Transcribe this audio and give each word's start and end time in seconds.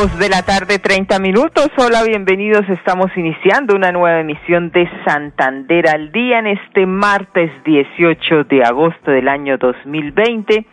Dos 0.00 0.16
de 0.20 0.28
la 0.28 0.42
tarde, 0.42 0.78
30 0.78 1.18
minutos. 1.18 1.70
Hola, 1.76 2.04
bienvenidos. 2.04 2.62
Estamos 2.68 3.10
iniciando 3.16 3.74
una 3.74 3.90
nueva 3.90 4.20
emisión 4.20 4.70
de 4.70 4.88
Santander 5.04 5.88
al 5.88 6.12
día 6.12 6.38
en 6.38 6.46
este 6.46 6.86
martes 6.86 7.50
18 7.64 8.44
de 8.44 8.62
agosto 8.62 9.10
del 9.10 9.26
año 9.26 9.58
2020. 9.58 10.64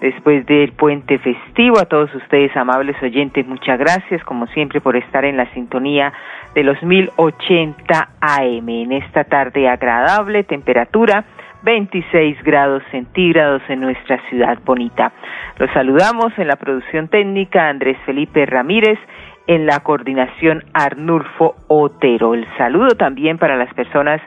Después 0.00 0.44
del 0.46 0.72
puente 0.72 1.20
festivo, 1.20 1.78
a 1.78 1.84
todos 1.84 2.12
ustedes, 2.12 2.56
amables 2.56 3.00
oyentes, 3.00 3.46
muchas 3.46 3.78
gracias, 3.78 4.24
como 4.24 4.48
siempre, 4.48 4.80
por 4.80 4.96
estar 4.96 5.24
en 5.24 5.36
la 5.36 5.48
sintonía 5.54 6.12
de 6.52 6.64
los 6.64 6.82
1080 6.82 8.08
AM. 8.20 8.68
En 8.68 8.90
esta 8.90 9.22
tarde 9.22 9.68
agradable, 9.68 10.42
temperatura 10.42 11.24
26 11.62 12.42
grados 12.42 12.82
centígrados 12.90 13.62
en 13.68 13.80
nuestra 13.80 14.20
ciudad 14.28 14.58
bonita. 14.64 15.12
Los 15.58 15.70
saludamos 15.72 16.32
en 16.38 16.48
la 16.48 16.56
producción 16.56 17.08
técnica 17.08 17.68
Andrés 17.68 17.96
Felipe 18.04 18.46
Ramírez, 18.46 18.98
en 19.46 19.66
la 19.66 19.80
coordinación 19.80 20.64
Arnulfo 20.72 21.56
Otero. 21.68 22.34
El 22.34 22.46
saludo 22.56 22.96
también 22.96 23.38
para 23.38 23.56
las 23.56 23.72
personas 23.74 24.20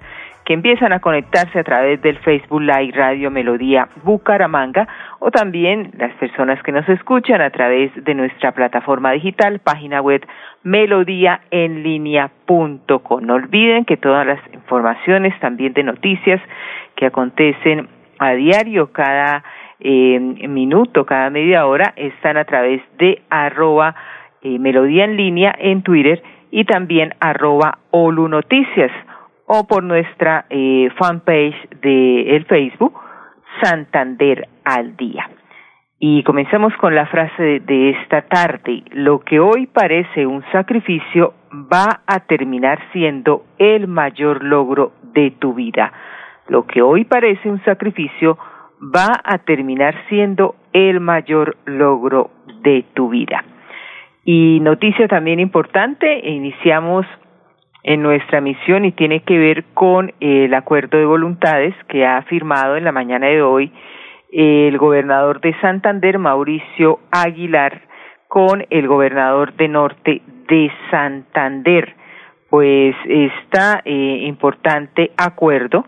que 0.45 0.53
empiezan 0.53 0.93
a 0.93 0.99
conectarse 0.99 1.59
a 1.59 1.63
través 1.63 1.99
del 2.03 2.19
Facebook 2.19 2.61
Live 2.61 2.91
Radio 2.93 3.31
Melodía 3.31 3.89
Bucaramanga 4.03 4.87
o 5.19 5.31
también 5.31 5.91
las 5.97 6.13
personas 6.13 6.61
que 6.61 6.71
nos 6.71 6.87
escuchan 6.87 7.41
a 7.41 7.49
través 7.49 7.91
de 7.95 8.13
nuestra 8.13 8.51
plataforma 8.51 9.11
digital, 9.11 9.57
página 9.59 10.01
web 10.01 10.23
melodíaenlínea.com. 10.63 13.25
No 13.25 13.33
olviden 13.33 13.85
que 13.85 13.97
todas 13.97 14.27
las 14.27 14.39
informaciones 14.53 15.33
también 15.39 15.73
de 15.73 15.81
noticias 15.81 16.39
que 16.95 17.07
acontecen 17.07 17.87
a 18.19 18.33
diario, 18.33 18.91
cada 18.91 19.43
eh, 19.79 20.19
minuto, 20.19 21.07
cada 21.07 21.31
media 21.31 21.65
hora, 21.65 21.91
están 21.95 22.37
a 22.37 22.45
través 22.45 22.83
de 22.99 23.23
arroba 23.31 23.95
eh, 24.43 24.59
melodía 24.59 25.05
en 25.05 25.17
línea 25.17 25.55
en 25.57 25.81
Twitter 25.81 26.21
y 26.51 26.65
también 26.65 27.15
arroba 27.19 27.79
Olu 27.89 28.27
Noticias 28.27 28.91
o 29.47 29.67
por 29.67 29.83
nuestra 29.83 30.45
eh, 30.49 30.89
fanpage 30.97 31.69
de 31.81 32.35
el 32.35 32.45
Facebook 32.45 32.93
Santander 33.61 34.47
al 34.63 34.95
día. 34.97 35.29
Y 35.99 36.23
comencemos 36.23 36.73
con 36.77 36.93
la 36.93 37.05
frase 37.07 37.61
de 37.61 37.91
esta 37.91 38.23
tarde. 38.23 38.83
Lo 38.91 39.21
que 39.21 39.39
hoy 39.39 39.67
parece 39.67 40.25
un 40.25 40.43
sacrificio 40.51 41.33
va 41.51 42.01
a 42.05 42.19
terminar 42.21 42.79
siendo 42.91 43.45
el 43.57 43.87
mayor 43.87 44.43
logro 44.43 44.91
de 45.13 45.31
tu 45.31 45.53
vida 45.53 45.91
lo 46.47 46.65
que 46.65 46.81
hoy 46.81 47.05
parece 47.05 47.49
un 47.49 47.63
sacrificio 47.63 48.37
va 48.81 49.21
a 49.23 49.39
terminar 49.39 49.95
siendo 50.09 50.55
el 50.73 50.99
mayor 50.99 51.57
logro 51.65 52.31
de 52.61 52.85
tu 52.93 53.09
vida. 53.09 53.43
Y 54.23 54.59
noticia 54.61 55.07
también 55.07 55.39
importante, 55.39 56.27
iniciamos 56.27 57.05
en 57.87 58.01
nuestra 58.01 58.41
misión 58.41 58.83
y 58.83 58.91
tiene 58.91 59.19
que 59.21 59.37
ver 59.37 59.63
con 59.75 60.11
el 60.19 60.51
acuerdo 60.55 60.97
de 60.97 61.05
voluntades 61.05 61.75
que 61.87 62.03
ha 62.03 62.23
firmado 62.23 62.77
en 62.77 62.83
la 62.83 62.91
mañana 62.91 63.27
de 63.27 63.43
hoy 63.43 63.71
el 64.31 64.77
gobernador 64.79 65.39
de 65.39 65.53
Santander, 65.61 66.17
Mauricio 66.17 66.99
Aguilar, 67.11 67.83
con 68.27 68.65
el 68.71 68.87
gobernador 68.87 69.53
de 69.53 69.67
Norte 69.67 70.21
de 70.49 70.71
Santander. 70.89 71.95
Pues 72.49 72.95
está 73.07 73.81
eh, 73.85 73.91
importante 74.23 75.11
acuerdo 75.15 75.85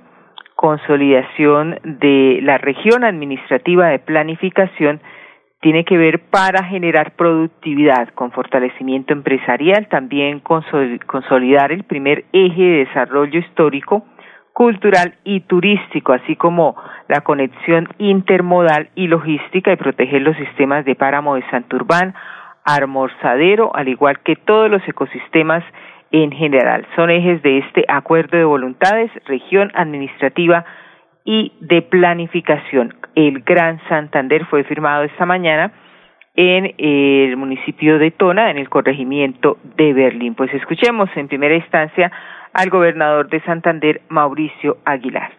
consolidación 0.55 1.79
de 1.83 2.39
la 2.43 2.57
región 2.57 3.03
administrativa 3.03 3.87
de 3.87 3.99
planificación 3.99 5.01
tiene 5.61 5.85
que 5.85 5.97
ver 5.97 6.19
para 6.29 6.63
generar 6.63 7.15
productividad 7.15 8.09
con 8.09 8.31
fortalecimiento 8.31 9.13
empresarial, 9.13 9.87
también 9.87 10.39
consolidar 10.39 11.71
el 11.71 11.83
primer 11.83 12.25
eje 12.31 12.61
de 12.61 12.85
desarrollo 12.85 13.39
histórico, 13.39 14.05
cultural 14.53 15.15
y 15.23 15.41
turístico, 15.41 16.13
así 16.13 16.35
como 16.35 16.75
la 17.07 17.21
conexión 17.21 17.87
intermodal 17.97 18.89
y 18.95 19.07
logística 19.07 19.71
y 19.71 19.75
proteger 19.75 20.21
los 20.21 20.35
sistemas 20.37 20.85
de 20.85 20.95
páramo 20.95 21.35
de 21.35 21.43
Santurbán, 21.49 22.13
Armorzadero, 22.63 23.75
al 23.75 23.87
igual 23.87 24.19
que 24.19 24.35
todos 24.35 24.69
los 24.69 24.81
ecosistemas 24.87 25.63
en 26.11 26.31
general. 26.31 26.85
Son 26.95 27.09
ejes 27.09 27.41
de 27.41 27.59
este 27.59 27.85
acuerdo 27.87 28.37
de 28.37 28.45
voluntades, 28.45 29.11
región 29.25 29.71
administrativa 29.73 30.65
y 31.27 31.51
de 31.59 31.81
planificación. 31.81 32.95
El 33.13 33.41
Gran 33.41 33.81
Santander 33.89 34.45
fue 34.45 34.63
firmado 34.63 35.03
esta 35.03 35.25
mañana 35.25 35.73
en 36.35 36.73
el 36.77 37.35
municipio 37.35 37.99
de 37.99 38.11
Tona, 38.11 38.49
en 38.49 38.57
el 38.57 38.69
corregimiento 38.69 39.57
de 39.75 39.91
Berlín. 39.91 40.35
Pues 40.35 40.53
escuchemos 40.53 41.09
en 41.17 41.27
primera 41.27 41.55
instancia 41.55 42.11
al 42.53 42.69
gobernador 42.69 43.29
de 43.29 43.41
Santander, 43.41 44.01
Mauricio 44.07 44.77
Aguilar. 44.85 45.33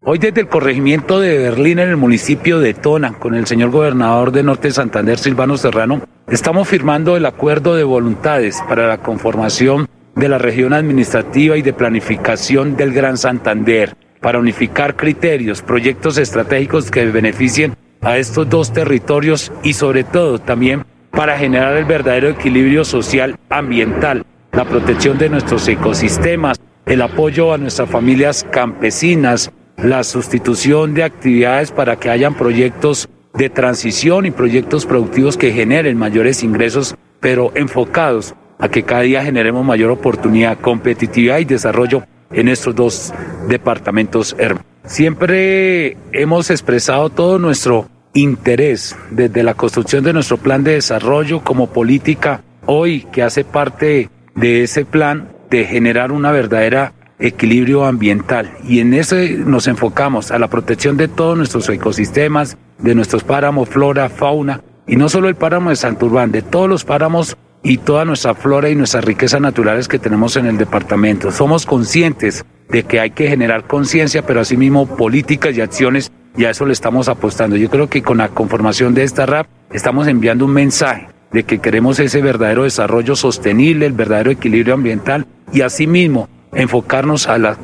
Hoy 0.00 0.18
desde 0.18 0.40
el 0.40 0.48
corregimiento 0.48 1.20
de 1.20 1.38
Berlín 1.38 1.80
en 1.80 1.90
el 1.90 1.96
municipio 1.98 2.58
de 2.58 2.72
Tona, 2.72 3.12
con 3.18 3.34
el 3.34 3.44
señor 3.44 3.70
gobernador 3.70 4.32
de 4.32 4.42
Norte 4.42 4.68
de 4.68 4.74
Santander, 4.74 5.18
Silvano 5.18 5.58
Serrano, 5.58 6.00
estamos 6.28 6.66
firmando 6.66 7.16
el 7.16 7.26
acuerdo 7.26 7.74
de 7.74 7.84
voluntades 7.84 8.62
para 8.66 8.86
la 8.86 8.98
conformación 8.98 9.86
de 10.16 10.28
la 10.30 10.38
región 10.38 10.72
administrativa 10.72 11.58
y 11.58 11.62
de 11.62 11.74
planificación 11.74 12.76
del 12.76 12.94
Gran 12.94 13.18
Santander, 13.18 13.94
para 14.24 14.38
unificar 14.38 14.96
criterios, 14.96 15.60
proyectos 15.60 16.16
estratégicos 16.16 16.90
que 16.90 17.04
beneficien 17.04 17.76
a 18.00 18.16
estos 18.16 18.48
dos 18.48 18.72
territorios 18.72 19.52
y 19.62 19.74
sobre 19.74 20.02
todo 20.02 20.38
también 20.38 20.86
para 21.10 21.36
generar 21.36 21.76
el 21.76 21.84
verdadero 21.84 22.30
equilibrio 22.30 22.86
social 22.86 23.38
ambiental, 23.50 24.24
la 24.52 24.64
protección 24.64 25.18
de 25.18 25.28
nuestros 25.28 25.68
ecosistemas, 25.68 26.58
el 26.86 27.02
apoyo 27.02 27.52
a 27.52 27.58
nuestras 27.58 27.90
familias 27.90 28.46
campesinas, 28.50 29.52
la 29.76 30.02
sustitución 30.02 30.94
de 30.94 31.02
actividades 31.02 31.70
para 31.70 31.96
que 31.96 32.08
hayan 32.08 32.32
proyectos 32.32 33.10
de 33.34 33.50
transición 33.50 34.24
y 34.24 34.30
proyectos 34.30 34.86
productivos 34.86 35.36
que 35.36 35.52
generen 35.52 35.98
mayores 35.98 36.42
ingresos, 36.42 36.94
pero 37.20 37.52
enfocados 37.54 38.34
a 38.58 38.70
que 38.70 38.84
cada 38.84 39.02
día 39.02 39.22
generemos 39.22 39.66
mayor 39.66 39.90
oportunidad, 39.90 40.58
competitividad 40.60 41.40
y 41.40 41.44
desarrollo 41.44 42.04
en 42.32 42.48
estos 42.48 42.74
dos 42.74 43.12
departamentos 43.48 44.34
hermanos. 44.38 44.66
Siempre 44.84 45.96
hemos 46.12 46.50
expresado 46.50 47.08
todo 47.08 47.38
nuestro 47.38 47.88
interés 48.12 48.96
desde 49.10 49.42
la 49.42 49.54
construcción 49.54 50.04
de 50.04 50.12
nuestro 50.12 50.36
plan 50.36 50.62
de 50.62 50.74
desarrollo 50.74 51.40
como 51.42 51.68
política 51.68 52.42
hoy 52.66 53.06
que 53.12 53.22
hace 53.22 53.44
parte 53.44 54.10
de 54.34 54.62
ese 54.62 54.84
plan 54.84 55.30
de 55.50 55.64
generar 55.64 56.12
una 56.12 56.32
verdadera 56.32 56.92
equilibrio 57.18 57.84
ambiental 57.84 58.52
y 58.68 58.80
en 58.80 58.94
eso 58.94 59.16
nos 59.46 59.68
enfocamos 59.68 60.30
a 60.30 60.38
la 60.38 60.48
protección 60.48 60.96
de 60.96 61.08
todos 61.08 61.36
nuestros 61.36 61.68
ecosistemas, 61.68 62.56
de 62.78 62.94
nuestros 62.94 63.24
páramos, 63.24 63.68
flora, 63.68 64.08
fauna 64.08 64.62
y 64.86 64.96
no 64.96 65.08
solo 65.08 65.28
el 65.28 65.34
páramo 65.34 65.70
de 65.70 65.76
Santurbán, 65.76 66.32
de 66.32 66.42
todos 66.42 66.68
los 66.68 66.84
páramos 66.84 67.36
y 67.64 67.78
toda 67.78 68.04
nuestra 68.04 68.34
flora 68.34 68.68
y 68.68 68.76
nuestras 68.76 69.04
riquezas 69.04 69.40
naturales 69.40 69.88
que 69.88 69.98
tenemos 69.98 70.36
en 70.36 70.46
el 70.46 70.58
departamento. 70.58 71.32
Somos 71.32 71.66
conscientes 71.66 72.44
de 72.68 72.84
que 72.84 73.00
hay 73.00 73.10
que 73.10 73.28
generar 73.28 73.66
conciencia, 73.66 74.24
pero 74.24 74.40
asimismo 74.40 74.86
políticas 74.86 75.56
y 75.56 75.62
acciones 75.62 76.12
y 76.36 76.44
a 76.44 76.50
eso 76.50 76.66
le 76.66 76.74
estamos 76.74 77.08
apostando. 77.08 77.56
Yo 77.56 77.70
creo 77.70 77.88
que 77.88 78.02
con 78.02 78.18
la 78.18 78.28
conformación 78.28 78.94
de 78.94 79.02
esta 79.02 79.24
RAP 79.26 79.46
estamos 79.72 80.06
enviando 80.06 80.44
un 80.44 80.52
mensaje 80.52 81.08
de 81.32 81.44
que 81.44 81.58
queremos 81.58 81.98
ese 81.98 82.20
verdadero 82.22 82.64
desarrollo 82.64 83.16
sostenible, 83.16 83.86
el 83.86 83.92
verdadero 83.92 84.30
equilibrio 84.30 84.74
ambiental 84.74 85.26
y 85.52 85.62
asimismo 85.62 86.28
enfocarnos 86.52 87.26
a 87.28 87.38
la, 87.38 87.56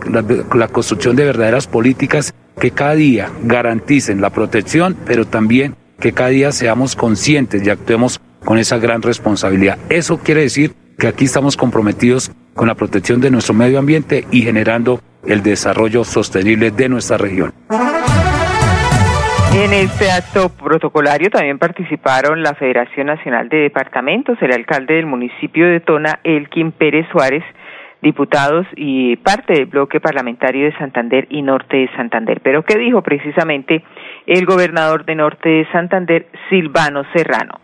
construcción 0.73 1.15
de 1.15 1.25
verdaderas 1.25 1.67
políticas 1.67 2.35
que 2.59 2.73
cada 2.73 2.95
día 2.95 3.31
garanticen 3.45 4.21
la 4.21 4.31
protección, 4.31 4.97
pero 5.07 5.27
también 5.27 5.77
que 6.01 6.13
cada 6.13 6.31
día 6.31 6.53
seamos 6.53 6.97
conscientes 6.97 7.65
y 7.65 7.71
actuemos 7.71 8.21
con 8.45 8.59
esa 8.59 8.79
gran 8.79 9.03
responsabilidad. 9.03 9.79
Eso 9.89 10.19
quiere 10.19 10.43
decir 10.43 10.73
que 10.99 11.09
aquí 11.09 11.25
estamos 11.25 11.57
comprometidos 11.57 12.31
con 12.55 12.69
la 12.69 12.75
protección 12.75 13.21
de 13.21 13.31
nuestro 13.31 13.55
medio 13.55 13.79
ambiente 13.79 14.25
y 14.31 14.43
generando 14.43 15.01
el 15.27 15.43
desarrollo 15.43 16.05
sostenible 16.05 16.71
de 16.71 16.89
nuestra 16.89 17.17
región. 17.17 17.53
En 19.53 19.73
este 19.73 20.11
acto 20.11 20.49
protocolario 20.49 21.29
también 21.29 21.59
participaron 21.59 22.43
la 22.43 22.55
Federación 22.55 23.09
Nacional 23.09 23.49
de 23.49 23.59
Departamentos, 23.59 24.39
el 24.41 24.53
alcalde 24.53 24.95
del 24.95 25.07
municipio 25.07 25.67
de 25.69 25.81
Tona, 25.81 26.21
Elkin 26.23 26.71
Pérez 26.71 27.07
Suárez, 27.11 27.43
diputados 28.01 28.67
y 28.77 29.17
parte 29.17 29.55
del 29.55 29.67
bloque 29.67 30.01
parlamentario 30.01 30.67
de 30.67 30.79
Santander 30.79 31.27
y 31.31 31.43
Norte 31.43 31.79
de 31.79 31.91
Santander. 31.97 32.41
Pero 32.43 32.65
¿qué 32.65 32.79
dijo 32.79 33.03
precisamente 33.03 33.83
el 34.27 34.47
gobernador 34.47 35.05
de 35.05 35.17
Norte 35.17 35.49
de 35.49 35.67
Santander, 35.73 36.29
Silvano 36.49 37.03
Serrano? 37.13 37.61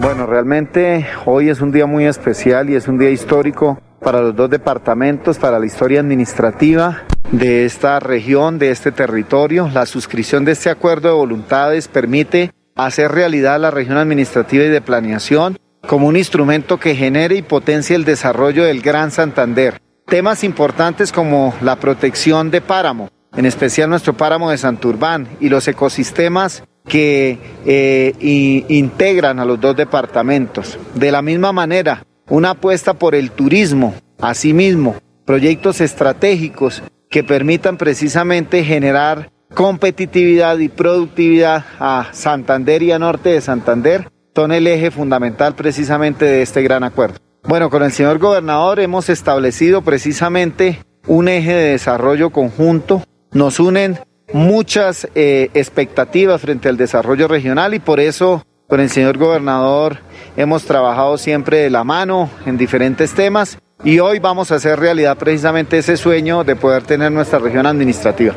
Bueno, 0.00 0.26
realmente 0.26 1.06
hoy 1.24 1.48
es 1.48 1.60
un 1.60 1.72
día 1.72 1.86
muy 1.86 2.06
especial 2.06 2.70
y 2.70 2.74
es 2.74 2.88
un 2.88 2.98
día 2.98 3.10
histórico 3.10 3.80
para 4.00 4.20
los 4.20 4.36
dos 4.36 4.48
departamentos, 4.48 5.38
para 5.38 5.58
la 5.58 5.66
historia 5.66 6.00
administrativa 6.00 7.02
de 7.32 7.64
esta 7.64 8.00
región, 8.00 8.58
de 8.58 8.70
este 8.70 8.92
territorio. 8.92 9.68
La 9.72 9.86
suscripción 9.86 10.44
de 10.44 10.52
este 10.52 10.70
acuerdo 10.70 11.08
de 11.08 11.14
voluntades 11.14 11.88
permite 11.88 12.52
hacer 12.74 13.12
realidad 13.12 13.60
la 13.60 13.70
región 13.70 13.98
administrativa 13.98 14.64
y 14.64 14.68
de 14.68 14.80
planeación 14.80 15.58
como 15.86 16.06
un 16.06 16.16
instrumento 16.16 16.78
que 16.78 16.94
genere 16.94 17.36
y 17.36 17.42
potencie 17.42 17.96
el 17.96 18.04
desarrollo 18.04 18.64
del 18.64 18.82
Gran 18.82 19.10
Santander. 19.10 19.80
Temas 20.06 20.44
importantes 20.44 21.12
como 21.12 21.54
la 21.60 21.76
protección 21.76 22.50
de 22.50 22.60
páramo, 22.60 23.10
en 23.36 23.46
especial 23.46 23.90
nuestro 23.90 24.14
páramo 24.14 24.50
de 24.50 24.58
Santurbán 24.58 25.28
y 25.40 25.48
los 25.48 25.68
ecosistemas 25.68 26.64
que 26.88 27.38
eh, 27.64 28.64
integran 28.68 29.38
a 29.38 29.44
los 29.44 29.60
dos 29.60 29.76
departamentos. 29.76 30.78
De 30.94 31.12
la 31.12 31.22
misma 31.22 31.52
manera, 31.52 32.04
una 32.28 32.50
apuesta 32.50 32.94
por 32.94 33.14
el 33.14 33.30
turismo, 33.30 33.94
asimismo, 34.20 34.96
proyectos 35.24 35.80
estratégicos 35.80 36.82
que 37.10 37.22
permitan 37.22 37.76
precisamente 37.76 38.64
generar 38.64 39.30
competitividad 39.54 40.58
y 40.58 40.68
productividad 40.68 41.64
a 41.78 42.08
Santander 42.12 42.82
y 42.82 42.92
a 42.92 42.98
Norte 42.98 43.30
de 43.30 43.40
Santander 43.40 44.08
son 44.34 44.52
el 44.52 44.66
eje 44.66 44.90
fundamental 44.90 45.54
precisamente 45.54 46.24
de 46.24 46.42
este 46.42 46.62
gran 46.62 46.84
acuerdo. 46.84 47.16
Bueno, 47.42 47.70
con 47.70 47.82
el 47.82 47.92
señor 47.92 48.18
gobernador 48.18 48.78
hemos 48.78 49.08
establecido 49.08 49.82
precisamente 49.82 50.80
un 51.06 51.28
eje 51.28 51.54
de 51.54 51.70
desarrollo 51.72 52.30
conjunto. 52.30 53.02
Nos 53.32 53.58
unen 53.58 53.98
muchas 54.32 55.10
eh, 55.14 55.50
expectativas 55.54 56.40
frente 56.40 56.68
al 56.68 56.76
desarrollo 56.76 57.28
regional 57.28 57.74
y 57.74 57.78
por 57.78 58.00
eso 58.00 58.42
con 58.68 58.80
el 58.80 58.90
señor 58.90 59.16
gobernador 59.16 59.98
hemos 60.36 60.66
trabajado 60.66 61.16
siempre 61.16 61.58
de 61.58 61.70
la 61.70 61.84
mano 61.84 62.30
en 62.44 62.58
diferentes 62.58 63.14
temas 63.14 63.58
y 63.84 64.00
hoy 64.00 64.18
vamos 64.18 64.52
a 64.52 64.56
hacer 64.56 64.78
realidad 64.78 65.16
precisamente 65.16 65.78
ese 65.78 65.96
sueño 65.96 66.44
de 66.44 66.56
poder 66.56 66.82
tener 66.82 67.12
nuestra 67.12 67.38
región 67.38 67.64
administrativa. 67.66 68.34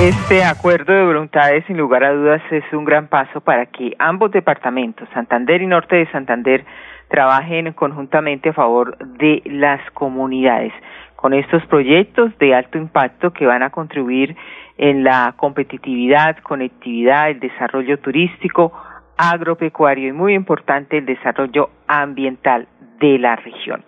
Este 0.00 0.44
acuerdo 0.44 0.92
de 0.92 1.04
voluntades, 1.04 1.64
sin 1.66 1.76
lugar 1.76 2.04
a 2.04 2.12
dudas, 2.12 2.42
es 2.52 2.64
un 2.72 2.84
gran 2.84 3.08
paso 3.08 3.40
para 3.40 3.66
que 3.66 3.96
ambos 3.98 4.30
departamentos, 4.30 5.08
Santander 5.12 5.60
y 5.60 5.66
Norte 5.66 5.96
de 5.96 6.10
Santander, 6.12 6.64
trabajen 7.08 7.72
conjuntamente 7.72 8.50
a 8.50 8.52
favor 8.52 8.96
de 8.98 9.42
las 9.46 9.80
comunidades 9.92 10.72
con 11.18 11.34
estos 11.34 11.66
proyectos 11.66 12.30
de 12.38 12.54
alto 12.54 12.78
impacto 12.78 13.32
que 13.32 13.44
van 13.44 13.64
a 13.64 13.70
contribuir 13.70 14.36
en 14.76 15.02
la 15.02 15.34
competitividad, 15.36 16.36
conectividad, 16.44 17.28
el 17.30 17.40
desarrollo 17.40 17.98
turístico, 17.98 18.72
agropecuario 19.16 20.10
y 20.10 20.12
muy 20.12 20.34
importante 20.34 20.96
el 20.96 21.06
desarrollo 21.06 21.70
ambiental 21.88 22.68
de 23.00 23.18
la 23.18 23.34
región. 23.34 23.82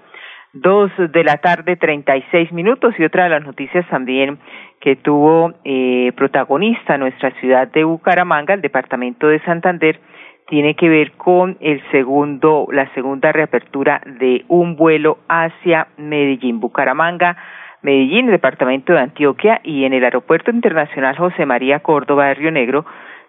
Dos 0.52 0.90
de 0.98 1.22
la 1.22 1.36
tarde, 1.36 1.76
treinta 1.76 2.16
y 2.16 2.24
seis 2.32 2.50
minutos 2.50 2.96
y 2.98 3.04
otra 3.04 3.22
de 3.22 3.30
las 3.30 3.44
noticias 3.44 3.86
también 3.88 4.40
que 4.80 4.96
tuvo 4.96 5.52
eh, 5.62 6.10
protagonista 6.16 6.98
nuestra 6.98 7.30
ciudad 7.38 7.68
de 7.68 7.84
Bucaramanga, 7.84 8.54
el 8.54 8.60
departamento 8.60 9.28
de 9.28 9.38
Santander, 9.44 10.00
tiene 10.50 10.74
que 10.74 10.88
ver 10.88 11.12
con 11.12 11.56
el 11.60 11.80
segundo, 11.92 12.66
la 12.72 12.92
segunda 12.92 13.30
reapertura 13.30 14.02
de 14.04 14.44
un 14.48 14.74
vuelo 14.74 15.18
hacia 15.28 15.86
Medellín, 15.96 16.58
Bucaramanga, 16.58 17.36
Medellín, 17.82 18.26
el 18.26 18.32
departamento 18.32 18.92
de 18.92 18.98
Antioquia 18.98 19.60
y 19.62 19.84
en 19.84 19.92
el 19.92 20.02
aeropuerto 20.02 20.50
internacional 20.50 21.16
José 21.16 21.46
María 21.46 21.78
Córdoba 21.78 22.26
de 22.26 22.34
Río 22.34 22.50
Negro, 22.50 22.84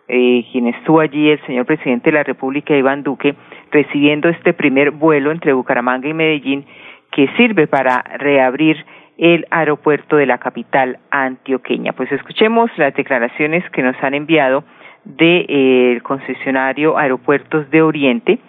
eh, 0.08 0.44
quien 0.52 0.66
estuvo 0.66 1.00
allí 1.00 1.30
el 1.30 1.40
señor 1.46 1.68
presidente 1.68 2.10
de 2.10 2.18
la 2.18 2.24
República, 2.24 2.76
Iván 2.76 3.04
Duque, 3.04 3.36
recibiendo 3.72 4.28
este 4.28 4.54
primer 4.54 4.90
vuelo 4.90 5.32
entre 5.32 5.54
Bucaramanga 5.54 6.10
y 6.10 6.16
Medellín, 6.16 6.66
que 7.12 7.30
sirve 7.38 7.68
para 7.68 8.02
reabrir 8.18 8.84
el 9.20 9.46
aeropuerto 9.52 10.18
de 10.18 10.26
la 10.26 10.40
capital 10.40 10.98
antioqueña. 11.12 11.94
Pues 11.94 12.12
escuchemos 12.12 12.72
las 12.78 12.96
declaraciones 12.96 13.64
que 13.70 13.84
nos 13.84 13.96
han 14.02 14.16
enviado 14.16 14.64
del 15.04 15.46
eh, 15.48 16.00
concesionario 16.04 16.98
Aeropuertos 16.98 17.70
de 17.70 17.82
Oriente 17.82 18.40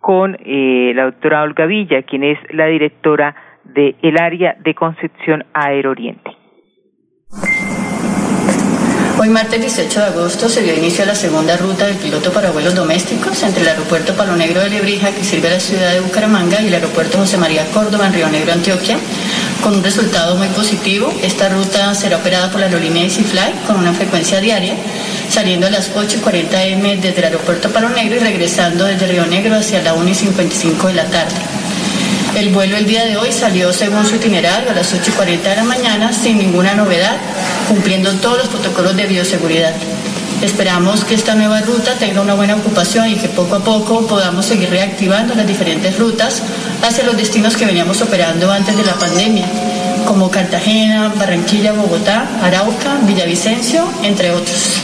con 0.00 0.36
eh, 0.40 0.92
la 0.94 1.04
doctora 1.04 1.42
Olga 1.42 1.66
Villa, 1.66 2.02
quien 2.02 2.22
es 2.22 2.38
la 2.50 2.66
directora 2.66 3.34
del 3.64 4.18
área 4.20 4.56
de 4.60 4.74
Concepción 4.74 5.44
Aero 5.52 5.90
Oriente. 5.90 6.30
Hoy 9.18 9.30
martes 9.30 9.58
18 9.58 9.98
de 9.98 10.06
agosto 10.06 10.46
se 10.48 10.62
dio 10.62 10.76
inicio 10.76 11.02
a 11.02 11.06
la 11.06 11.14
segunda 11.14 11.56
ruta 11.56 11.86
del 11.86 11.96
piloto 11.96 12.30
para 12.32 12.50
vuelos 12.50 12.74
domésticos 12.74 13.42
entre 13.42 13.62
el 13.62 13.68
aeropuerto 13.68 14.14
Palo 14.14 14.36
Negro 14.36 14.60
de 14.60 14.68
Lebrija, 14.68 15.10
que 15.10 15.24
sirve 15.24 15.48
a 15.48 15.52
la 15.52 15.60
ciudad 15.60 15.94
de 15.94 16.00
Bucaramanga, 16.00 16.60
y 16.60 16.66
el 16.68 16.74
aeropuerto 16.74 17.16
José 17.16 17.38
María 17.38 17.64
Córdoba 17.72 18.08
en 18.08 18.12
Río 18.12 18.28
Negro, 18.28 18.52
Antioquia, 18.52 18.98
con 19.62 19.76
un 19.76 19.84
resultado 19.84 20.36
muy 20.36 20.48
positivo. 20.48 21.12
Esta 21.22 21.48
ruta 21.48 21.94
será 21.94 22.16
operada 22.16 22.50
por 22.50 22.60
la 22.60 22.66
aerolínea 22.66 23.04
EasyFly 23.04 23.64
con 23.66 23.76
una 23.76 23.92
frecuencia 23.92 24.40
diaria, 24.40 24.74
saliendo 25.28 25.66
a 25.66 25.70
las 25.70 25.94
8.40 25.94 26.48
m 26.72 26.96
desde 26.96 27.18
el 27.18 27.24
aeropuerto 27.24 27.70
Palo 27.70 27.88
Negro 27.90 28.16
y 28.16 28.20
regresando 28.20 28.84
desde 28.84 29.06
Río 29.06 29.26
Negro 29.26 29.56
hacia 29.56 29.82
la 29.82 29.94
1.55 29.94 30.86
de 30.88 30.94
la 30.94 31.04
tarde. 31.04 31.34
El 32.36 32.50
vuelo 32.50 32.76
el 32.76 32.86
día 32.86 33.06
de 33.06 33.16
hoy 33.16 33.32
salió 33.32 33.72
según 33.72 34.04
su 34.04 34.16
itinerario 34.16 34.70
a 34.70 34.74
las 34.74 34.94
8.40 34.94 35.42
de 35.42 35.56
la 35.56 35.64
mañana 35.64 36.12
sin 36.12 36.36
ninguna 36.36 36.74
novedad, 36.74 37.16
cumpliendo 37.68 38.12
todos 38.14 38.38
los 38.38 38.48
protocolos 38.48 38.94
de 38.94 39.06
bioseguridad. 39.06 39.74
Esperamos 40.42 41.04
que 41.04 41.14
esta 41.14 41.34
nueva 41.34 41.60
ruta 41.60 41.98
tenga 41.98 42.20
una 42.20 42.34
buena 42.34 42.56
ocupación 42.56 43.08
y 43.08 43.16
que 43.16 43.28
poco 43.28 43.56
a 43.56 43.64
poco 43.64 44.06
podamos 44.06 44.44
seguir 44.44 44.68
reactivando 44.68 45.34
las 45.34 45.46
diferentes 45.46 45.98
rutas 45.98 46.40
hacia 46.84 47.04
los 47.04 47.16
destinos 47.16 47.56
que 47.56 47.64
veníamos 47.64 48.02
operando 48.02 48.50
antes 48.52 48.76
de 48.76 48.84
la 48.84 48.94
pandemia, 48.94 49.46
como 50.06 50.30
Cartagena, 50.30 51.10
Barranquilla, 51.18 51.72
Bogotá, 51.72 52.28
Arauca, 52.42 52.98
Villavicencio, 53.06 53.82
entre 54.04 54.30
otros. 54.30 54.82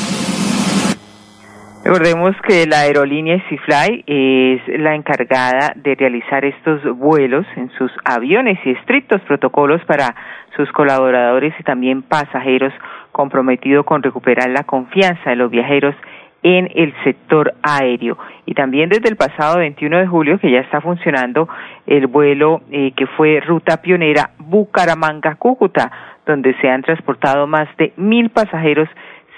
Recordemos 1.85 2.35
que 2.47 2.67
la 2.67 2.81
aerolínea 2.81 3.35
EasyFly 3.35 4.05
es 4.07 4.81
la 4.81 4.95
encargada 4.95 5.73
de 5.77 5.97
realizar 5.97 6.45
estos 6.45 6.81
vuelos 6.97 7.45
en 7.57 7.71
sus 7.77 7.91
aviones 8.05 8.59
y 8.65 8.71
estrictos 8.71 9.21
protocolos 9.23 9.85
para 9.85 10.15
sus 10.57 10.71
colaboradores 10.73 11.53
y 11.59 11.63
también 11.65 12.03
pasajeros 12.03 12.73
comprometido 13.13 13.85
con 13.85 14.03
recuperar 14.03 14.51
la 14.51 14.65
confianza 14.65 15.31
de 15.31 15.37
los 15.37 15.51
viajeros 15.51 15.95
en 16.43 16.69
el 16.75 16.93
sector 17.05 17.55
aéreo. 17.63 18.19
Y 18.47 18.55
también 18.55 18.89
desde 18.89 19.09
el 19.09 19.17
pasado 19.17 19.59
21 19.59 19.99
de 19.99 20.07
julio, 20.07 20.39
que 20.39 20.51
ya 20.51 20.61
está 20.61 20.81
funcionando 20.81 21.49
el 21.87 22.07
vuelo 22.09 22.63
eh, 22.71 22.93
que 22.97 23.07
fue 23.07 23.41
ruta 23.41 23.81
pionera 23.81 24.31
Bucaramanga-Cúcuta, 24.39 25.91
donde 26.27 26.55
se 26.61 26.69
han 26.69 26.83
transportado 26.83 27.47
más 27.47 27.69
de 27.77 27.93
mil 27.97 28.31
pasajeros 28.31 28.89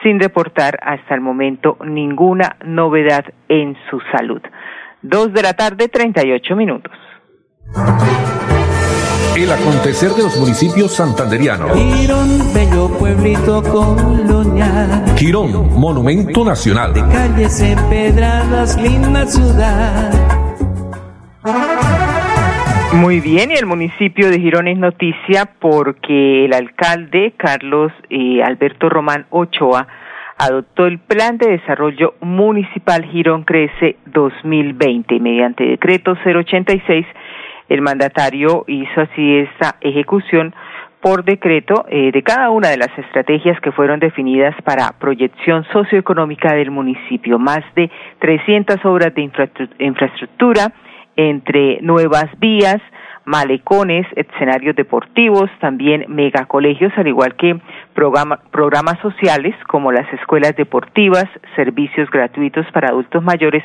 sin 0.02 0.20
reportar 0.20 0.78
hasta 0.82 1.14
el 1.14 1.20
momento 1.20 1.78
ninguna 1.84 2.56
novedad 2.64 3.24
en 3.48 3.76
su 3.90 4.00
salud. 4.12 4.42
Dos 5.02 5.32
de 5.32 5.42
la 5.42 5.54
tarde, 5.54 5.88
treinta 5.88 6.26
y 6.26 6.32
ocho 6.32 6.56
minutos. 6.56 6.92
El 9.36 9.50
acontecer 9.50 10.10
de 10.10 10.22
los 10.22 10.36
municipios 10.38 10.94
santanderianos. 10.94 11.76
Girón, 11.76 12.54
bello 12.54 12.88
pueblito 12.96 13.62
colonial. 13.64 15.04
Girón, 15.16 15.76
monumento 15.76 16.44
nacional. 16.44 16.94
De 16.94 17.00
calles 17.00 17.60
empedradas, 17.60 18.80
linda 18.80 19.26
ciudad. 19.26 20.12
Muy 22.92 23.18
bien, 23.18 23.50
y 23.50 23.54
el 23.54 23.66
municipio 23.66 24.30
de 24.30 24.38
Girón 24.38 24.68
es 24.68 24.78
noticia 24.78 25.46
porque 25.58 26.44
el 26.44 26.52
alcalde 26.52 27.34
Carlos 27.36 27.90
eh, 28.10 28.40
Alberto 28.40 28.88
Román 28.88 29.26
Ochoa 29.30 29.88
adoptó 30.38 30.86
el 30.86 31.00
Plan 31.00 31.38
de 31.38 31.48
Desarrollo 31.48 32.14
Municipal 32.20 33.04
Girón 33.04 33.42
Crece 33.42 33.96
2020 34.06 35.18
mediante 35.18 35.64
decreto 35.64 36.16
086. 36.24 37.04
El 37.68 37.82
mandatario 37.82 38.64
hizo 38.66 39.00
así 39.00 39.38
esta 39.38 39.76
ejecución 39.80 40.54
por 41.00 41.22
decreto 41.22 41.84
eh, 41.90 42.12
de 42.12 42.22
cada 42.22 42.48
una 42.48 42.70
de 42.70 42.78
las 42.78 42.88
estrategias 42.98 43.60
que 43.60 43.72
fueron 43.72 44.00
definidas 44.00 44.54
para 44.62 44.92
proyección 44.98 45.64
socioeconómica 45.70 46.54
del 46.54 46.70
municipio. 46.70 47.38
Más 47.38 47.60
de 47.76 47.90
300 48.20 48.82
obras 48.86 49.14
de 49.14 49.30
infraestructura 49.80 50.72
entre 51.16 51.80
nuevas 51.82 52.26
vías, 52.38 52.80
malecones, 53.26 54.06
escenarios 54.16 54.76
deportivos, 54.76 55.50
también 55.60 56.06
megacolegios, 56.08 56.92
al 56.96 57.08
igual 57.08 57.34
que 57.36 57.60
programas 58.50 58.98
sociales 59.00 59.54
como 59.66 59.92
las 59.92 60.10
escuelas 60.12 60.56
deportivas, 60.56 61.26
servicios 61.54 62.10
gratuitos 62.10 62.66
para 62.72 62.88
adultos 62.88 63.22
mayores 63.22 63.62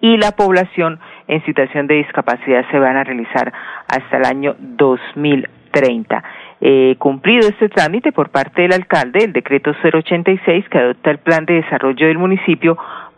y 0.00 0.16
la 0.16 0.32
población 0.32 0.98
en 1.30 1.44
situación 1.44 1.86
de 1.86 1.94
discapacidad 1.94 2.64
se 2.70 2.78
van 2.78 2.96
a 2.96 3.04
realizar 3.04 3.52
hasta 3.86 4.16
el 4.16 4.24
año 4.24 4.56
2030. 4.58 6.24
Eh, 6.60 6.96
cumplido 6.98 7.48
este 7.48 7.68
trámite 7.68 8.10
por 8.10 8.30
parte 8.30 8.62
del 8.62 8.72
alcalde, 8.72 9.24
el 9.24 9.32
decreto 9.32 9.72
086 9.82 10.68
que 10.68 10.78
adopta 10.78 11.10
el 11.10 11.18
plan 11.18 11.46
de 11.46 11.54
desarrollo 11.54 12.08
del 12.08 12.18
municipio 12.18 12.76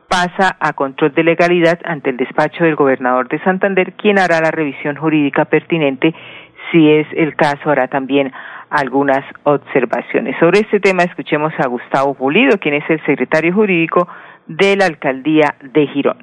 pasa 0.09 0.57
a 0.61 0.75
control 0.75 1.15
de 1.15 1.25
legalidad 1.25 1.81
ante 1.85 2.11
el 2.11 2.19
despacho 2.19 2.65
del 2.65 2.77
gobernador 2.77 3.29
de 3.29 3.39
Santander, 3.41 3.95
quien 3.95 4.19
hará 4.19 4.41
la 4.41 4.51
revisión 4.51 4.97
jurídica 4.97 5.47
pertinente. 5.47 6.15
Si 6.71 6.91
es 6.91 7.07
el 7.17 7.35
caso, 7.35 7.71
hará 7.71 7.89
también 7.89 8.31
algunas 8.69 9.25
observaciones. 9.45 10.37
Sobre 10.39 10.61
este 10.61 10.81
tema 10.81 11.03
escuchemos 11.05 11.55
a 11.59 11.67
Gustavo 11.67 12.13
Pulido, 12.13 12.59
quien 12.59 12.75
es 12.75 12.85
el 12.91 13.03
secretario 13.07 13.55
jurídico 13.55 14.07
de 14.49 14.77
la 14.77 14.87
alcaldía 14.87 15.55
de 15.75 15.87
Girón. 15.89 16.17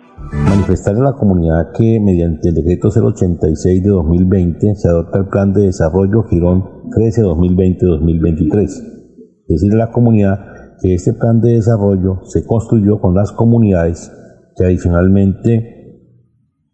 Manifestar 0.45 0.95
a 0.95 0.99
la 0.99 1.13
comunidad 1.13 1.71
que 1.77 1.99
mediante 1.99 2.49
el 2.49 2.55
decreto 2.55 2.89
086 2.89 3.83
de 3.83 3.89
2020 3.89 4.75
se 4.75 4.89
adopta 4.89 5.19
el 5.19 5.27
plan 5.27 5.53
de 5.53 5.63
desarrollo 5.63 6.23
Girón 6.23 6.89
13 6.95 7.23
2020-2023. 7.23 9.45
Decirle 9.47 9.81
a 9.81 9.85
la 9.85 9.91
comunidad 9.91 10.39
que 10.81 10.93
este 10.93 11.13
plan 11.13 11.41
de 11.41 11.53
desarrollo 11.53 12.21
se 12.23 12.45
construyó 12.45 12.99
con 12.99 13.15
las 13.15 13.31
comunidades 13.31 14.11
que 14.55 14.65
adicionalmente 14.65 15.75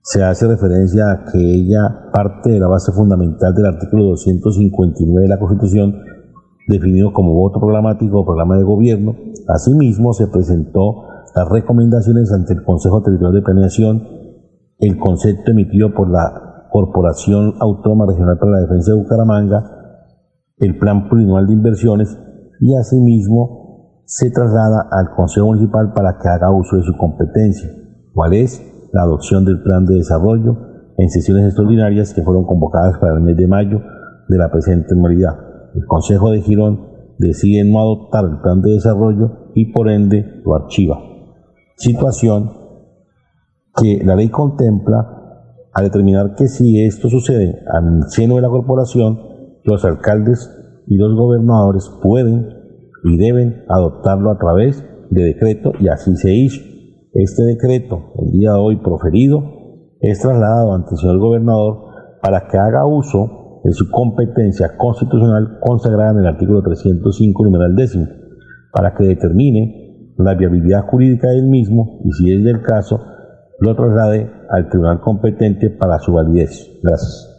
se 0.02 0.24
hace 0.24 0.48
referencia 0.48 1.12
a 1.12 1.26
que 1.32 1.40
ella 1.40 2.12
parte 2.14 2.52
de 2.52 2.60
la 2.60 2.68
base 2.68 2.92
fundamental 2.92 3.54
del 3.56 3.66
artículo 3.66 4.04
259 4.06 5.22
de 5.22 5.28
la 5.28 5.40
Constitución 5.40 5.96
definido 6.68 7.14
como 7.14 7.34
voto 7.34 7.60
programático 7.60 8.20
o 8.20 8.26
programa 8.26 8.58
de 8.58 8.64
gobierno. 8.64 9.16
Asimismo, 9.48 10.14
se 10.14 10.28
presentó 10.28 11.04
las 11.36 11.50
recomendaciones 11.50 12.32
ante 12.32 12.54
el 12.54 12.64
Consejo 12.64 13.04
Territorial 13.04 13.34
de 13.34 13.42
Planeación, 13.42 14.08
el 14.80 14.98
concepto 14.98 15.52
emitido 15.52 15.94
por 15.94 16.10
la 16.10 16.70
Corporación 16.72 17.56
Autónoma 17.60 18.06
Regional 18.08 18.38
para 18.40 18.54
la 18.54 18.62
Defensa 18.62 18.92
de 18.92 19.02
Bucaramanga, 19.02 19.64
el 20.58 20.78
Plan 20.78 21.10
Plurianual 21.10 21.48
de 21.48 21.54
Inversiones 21.54 22.18
y 22.62 22.74
asimismo 22.76 24.02
se 24.06 24.32
traslada 24.32 24.88
al 24.90 25.14
Consejo 25.14 25.48
Municipal 25.48 25.92
para 25.94 26.18
que 26.18 26.30
haga 26.30 26.52
uso 26.52 26.78
de 26.78 26.84
su 26.84 26.96
competencia, 26.96 27.70
cuál 28.14 28.34
es 28.34 28.62
la 28.94 29.02
adopción 29.02 29.44
del 29.44 29.62
Plan 29.62 29.86
de 29.86 29.96
Desarrollo 29.96 30.56
en 30.98 31.10
sesiones 31.10 31.48
extraordinarias 31.48 32.14
que 32.14 32.24
fueron 32.24 32.46
convocadas 32.46 32.98
para 33.00 33.16
el 33.16 33.22
mes 33.22 33.36
de 33.36 33.48
mayo 33.48 33.82
de 34.30 34.38
la 34.38 34.50
presente 34.50 34.94
anualidad. 34.94 35.36
El 35.74 35.86
Consejo 35.86 36.32
de 36.32 36.42
Girón 36.42 36.80
decide 37.20 37.70
no 37.70 37.80
adoptar 37.80 38.24
el 38.24 38.40
Plan 38.40 38.62
de 38.62 38.72
Desarrollo 38.72 39.52
y 39.54 39.74
por 39.74 39.90
ende 39.90 40.42
lo 40.46 40.56
archiva 40.56 40.96
situación 41.76 42.52
que 43.76 44.02
la 44.04 44.16
ley 44.16 44.30
contempla 44.30 45.16
a 45.74 45.82
determinar 45.82 46.36
que 46.36 46.48
si 46.48 46.86
esto 46.86 47.10
sucede 47.10 47.62
al 47.68 48.10
seno 48.10 48.36
de 48.36 48.42
la 48.42 48.50
corporación, 48.50 49.20
los 49.64 49.84
alcaldes 49.84 50.50
y 50.88 50.96
los 50.96 51.16
gobernadores 51.16 51.90
pueden 52.02 52.50
y 53.04 53.18
deben 53.18 53.64
adoptarlo 53.68 54.32
a 54.32 54.38
través 54.38 54.84
de 55.10 55.24
decreto 55.24 55.74
y 55.80 55.90
así 55.90 56.16
se 56.16 56.34
hizo. 56.34 56.62
Este 57.14 57.44
decreto, 57.44 58.14
el 58.20 58.32
día 58.32 58.54
de 58.54 58.60
hoy 58.60 58.78
proferido, 58.78 59.44
es 60.00 60.20
trasladado 60.20 60.74
ante 60.74 60.92
el 60.92 60.98
señor 60.98 61.20
gobernador 61.20 61.86
para 62.22 62.48
que 62.48 62.58
haga 62.58 62.86
uso 62.86 63.62
de 63.64 63.74
su 63.74 63.90
competencia 63.90 64.78
constitucional 64.78 65.60
consagrada 65.60 66.12
en 66.12 66.20
el 66.20 66.28
artículo 66.28 66.62
305, 66.62 67.44
numeral 67.44 67.76
décimo, 67.76 68.06
para 68.72 68.94
que 68.94 69.06
determine 69.06 69.85
la 70.18 70.34
viabilidad 70.34 70.82
jurídica 70.82 71.28
del 71.28 71.46
mismo 71.46 72.00
y 72.04 72.12
si 72.14 72.34
es 72.34 72.44
del 72.44 72.62
caso, 72.62 73.00
lo 73.60 73.76
traslade 73.76 74.30
al 74.50 74.70
tribunal 74.70 75.00
competente 75.00 75.70
para 75.70 76.00
su 76.00 76.14
validez. 76.14 76.80
Gracias. 76.84 77.32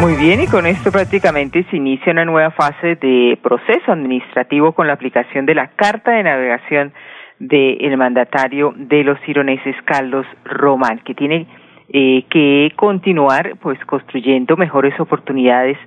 Muy 0.00 0.14
bien, 0.14 0.42
y 0.42 0.46
con 0.46 0.66
esto 0.66 0.92
prácticamente 0.92 1.64
se 1.70 1.76
inicia 1.76 2.12
una 2.12 2.26
nueva 2.26 2.50
fase 2.50 2.96
de 2.96 3.38
proceso 3.42 3.92
administrativo 3.92 4.72
con 4.72 4.86
la 4.86 4.92
aplicación 4.92 5.46
de 5.46 5.54
la 5.54 5.68
Carta 5.68 6.12
de 6.12 6.22
Navegación 6.22 6.92
del 7.38 7.96
mandatario 7.96 8.74
de 8.76 9.04
los 9.04 9.18
ironeses, 9.26 9.74
Carlos 9.84 10.26
Román, 10.44 11.00
que 11.04 11.14
tiene 11.14 11.46
eh, 11.88 12.24
que 12.28 12.72
continuar 12.76 13.56
pues 13.62 13.78
construyendo 13.86 14.56
mejores 14.56 14.98
oportunidades 15.00 15.78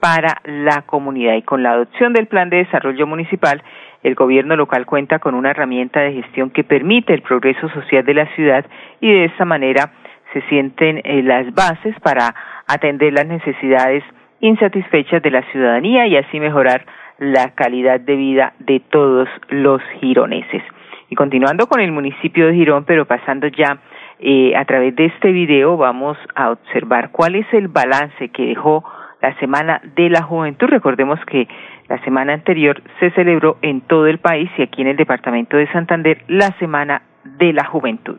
para 0.00 0.42
la 0.44 0.82
comunidad 0.82 1.34
y 1.36 1.42
con 1.42 1.62
la 1.62 1.72
adopción 1.72 2.12
del 2.12 2.26
plan 2.26 2.50
de 2.50 2.58
desarrollo 2.58 3.06
municipal 3.06 3.62
el 4.04 4.14
gobierno 4.14 4.54
local 4.54 4.86
cuenta 4.86 5.18
con 5.18 5.34
una 5.34 5.50
herramienta 5.50 6.00
de 6.00 6.12
gestión 6.12 6.50
que 6.50 6.62
permite 6.62 7.14
el 7.14 7.22
progreso 7.22 7.68
social 7.70 8.04
de 8.04 8.14
la 8.14 8.26
ciudad 8.34 8.64
y 9.00 9.10
de 9.10 9.24
esta 9.24 9.44
manera 9.44 9.90
se 10.32 10.42
sienten 10.42 11.00
eh, 11.04 11.22
las 11.22 11.52
bases 11.54 11.98
para 12.00 12.34
atender 12.68 13.14
las 13.14 13.26
necesidades 13.26 14.04
insatisfechas 14.40 15.22
de 15.22 15.30
la 15.30 15.42
ciudadanía 15.50 16.06
y 16.06 16.16
así 16.16 16.38
mejorar 16.38 16.84
la 17.18 17.54
calidad 17.54 17.98
de 17.98 18.16
vida 18.16 18.52
de 18.58 18.80
todos 18.80 19.28
los 19.48 19.80
gironeses. 20.00 20.62
Y 21.08 21.14
continuando 21.14 21.66
con 21.66 21.80
el 21.80 21.92
municipio 21.92 22.46
de 22.46 22.54
Girón, 22.54 22.84
pero 22.84 23.06
pasando 23.06 23.46
ya 23.46 23.78
eh, 24.18 24.54
a 24.54 24.64
través 24.66 24.94
de 24.96 25.06
este 25.06 25.32
video, 25.32 25.78
vamos 25.78 26.18
a 26.34 26.50
observar 26.50 27.10
cuál 27.10 27.36
es 27.36 27.46
el 27.52 27.68
balance 27.68 28.28
que 28.28 28.46
dejó 28.46 28.84
la 29.22 29.34
Semana 29.38 29.80
de 29.96 30.10
la 30.10 30.22
Juventud. 30.22 30.66
Recordemos 30.66 31.18
que 31.24 31.48
la 31.88 32.02
semana 32.04 32.34
anterior 32.34 32.82
se 33.00 33.10
celebró 33.10 33.58
en 33.62 33.80
todo 33.82 34.06
el 34.06 34.18
país 34.18 34.50
y 34.58 34.62
aquí 34.62 34.82
en 34.82 34.88
el 34.88 34.96
departamento 34.96 35.56
de 35.56 35.70
Santander 35.72 36.24
la 36.28 36.56
Semana 36.58 37.02
de 37.38 37.52
la 37.52 37.64
Juventud. 37.64 38.18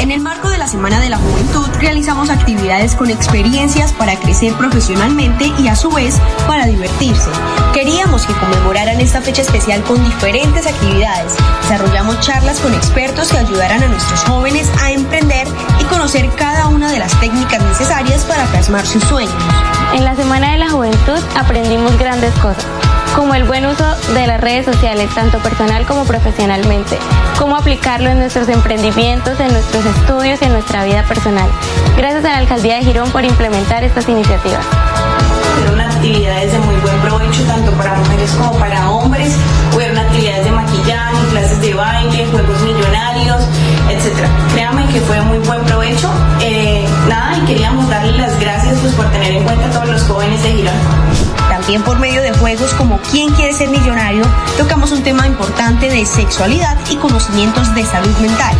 En 0.00 0.10
el 0.10 0.20
marco 0.20 0.48
de 0.50 0.58
la 0.58 0.66
Semana 0.66 0.98
de 0.98 1.08
la 1.08 1.16
Juventud 1.16 1.64
realizamos 1.80 2.28
actividades 2.28 2.96
con 2.96 3.08
experiencias 3.08 3.92
para 3.92 4.16
crecer 4.16 4.52
profesionalmente 4.54 5.46
y 5.60 5.68
a 5.68 5.76
su 5.76 5.92
vez 5.92 6.20
para 6.48 6.66
divertirse. 6.66 7.30
Queríamos 7.72 8.26
que 8.26 8.32
conmemoraran 8.34 9.00
esta 9.00 9.20
fecha 9.20 9.42
especial 9.42 9.80
con 9.84 10.02
diferentes 10.02 10.66
actividades. 10.66 11.36
Desarrollamos 11.62 12.18
charlas 12.18 12.60
con 12.60 12.74
expertos 12.74 13.30
que 13.30 13.38
ayudaran 13.38 13.82
a 13.82 13.88
nuestros 13.88 14.24
jóvenes 14.24 14.72
a 14.82 14.90
emprender 14.90 15.46
y 15.80 15.84
conocer 15.84 16.28
cada 16.36 16.66
una 16.66 16.90
de 16.90 16.98
las 16.98 17.18
técnicas 17.20 17.62
necesarias 17.64 18.24
para 18.26 18.44
plasmar 18.46 18.84
sus 18.84 19.04
sueños. 19.04 19.32
En 19.94 20.04
la 20.04 20.16
Semana 20.16 20.52
de 20.52 20.58
la 20.58 20.70
Juventud 20.70 21.18
aprendimos 21.36 21.98
grandes 21.98 22.32
cosas 22.34 22.64
como 23.14 23.34
el 23.34 23.44
buen 23.44 23.66
uso 23.66 23.84
de 24.14 24.26
las 24.26 24.40
redes 24.40 24.64
sociales, 24.64 25.10
tanto 25.14 25.38
personal 25.40 25.84
como 25.86 26.04
profesionalmente, 26.04 26.96
cómo 27.38 27.56
aplicarlo 27.56 28.08
en 28.08 28.18
nuestros 28.18 28.48
emprendimientos, 28.48 29.38
en 29.38 29.52
nuestros 29.52 29.84
estudios 29.84 30.40
y 30.40 30.46
en 30.46 30.52
nuestra 30.52 30.84
vida 30.84 31.02
personal. 31.04 31.48
Gracias 31.96 32.24
a 32.24 32.28
la 32.28 32.38
Alcaldía 32.38 32.76
de 32.76 32.84
Girón 32.84 33.10
por 33.10 33.22
implementar 33.24 33.84
estas 33.84 34.08
iniciativas. 34.08 34.64
Fueron 35.58 35.80
actividades 35.80 36.52
de 36.52 36.58
muy 36.60 36.76
buen 36.76 36.98
provecho 37.00 37.42
tanto 37.44 37.70
para 37.72 37.94
mujeres 37.94 38.30
como 38.32 38.58
para 38.58 38.90
hombres, 38.90 39.36
maquillaje, 40.62 41.26
clases 41.30 41.60
de 41.60 41.74
baile, 41.74 42.26
juegos 42.30 42.60
millonarios, 42.62 43.42
etc. 43.90 44.26
Créanme 44.52 44.86
que 44.88 45.00
fue 45.00 45.20
muy 45.22 45.38
buen 45.38 45.60
provecho. 45.64 46.10
Eh, 46.40 46.86
nada, 47.08 47.36
y 47.38 47.40
queríamos 47.46 47.88
darle 47.88 48.16
las 48.18 48.38
gracias 48.38 48.78
pues, 48.80 48.94
por 48.94 49.06
tener 49.10 49.32
en 49.32 49.44
cuenta 49.44 49.66
a 49.66 49.70
todos 49.70 49.88
los 49.88 50.02
jóvenes 50.02 50.42
de 50.42 50.52
Girón. 50.52 50.74
También 51.48 51.82
por 51.82 51.98
medio 51.98 52.22
de 52.22 52.32
juegos 52.32 52.72
como 52.74 52.98
¿Quién 53.10 53.30
quiere 53.34 53.52
ser 53.52 53.68
millonario? 53.68 54.24
tocamos 54.56 54.90
un 54.92 55.02
tema 55.02 55.26
importante 55.26 55.88
de 55.90 56.06
sexualidad 56.06 56.78
y 56.90 56.96
conocimientos 56.96 57.74
de 57.74 57.84
salud 57.84 58.16
mental. 58.18 58.56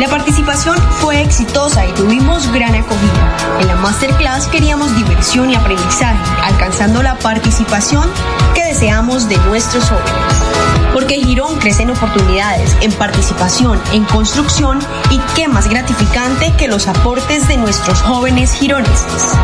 La 0.00 0.08
participación 0.08 0.76
fue 1.00 1.22
exitosa 1.22 1.86
y 1.86 1.92
tuvimos 1.92 2.50
gran 2.52 2.74
acogida. 2.74 3.36
En 3.60 3.68
la 3.68 3.76
masterclass 3.76 4.48
queríamos 4.48 4.94
diversión 4.96 5.50
y 5.50 5.54
aprendizaje, 5.54 6.18
alcanzando 6.42 7.02
la 7.02 7.14
participación 7.16 8.10
que 8.54 8.64
deseamos 8.64 9.28
de 9.28 9.36
nuestros 9.38 9.84
jóvenes 9.84 10.33
porque 11.04 11.20
Girón 11.20 11.58
crece 11.58 11.82
en 11.82 11.90
oportunidades, 11.90 12.74
en 12.80 12.90
participación, 12.92 13.78
en 13.92 14.06
construcción 14.06 14.78
y 15.10 15.18
qué 15.34 15.48
más 15.48 15.68
gratificante 15.68 16.50
que 16.56 16.66
los 16.66 16.86
aportes 16.86 17.46
de 17.46 17.58
nuestros 17.58 18.00
jóvenes 18.00 18.54
gironeses. 18.54 19.34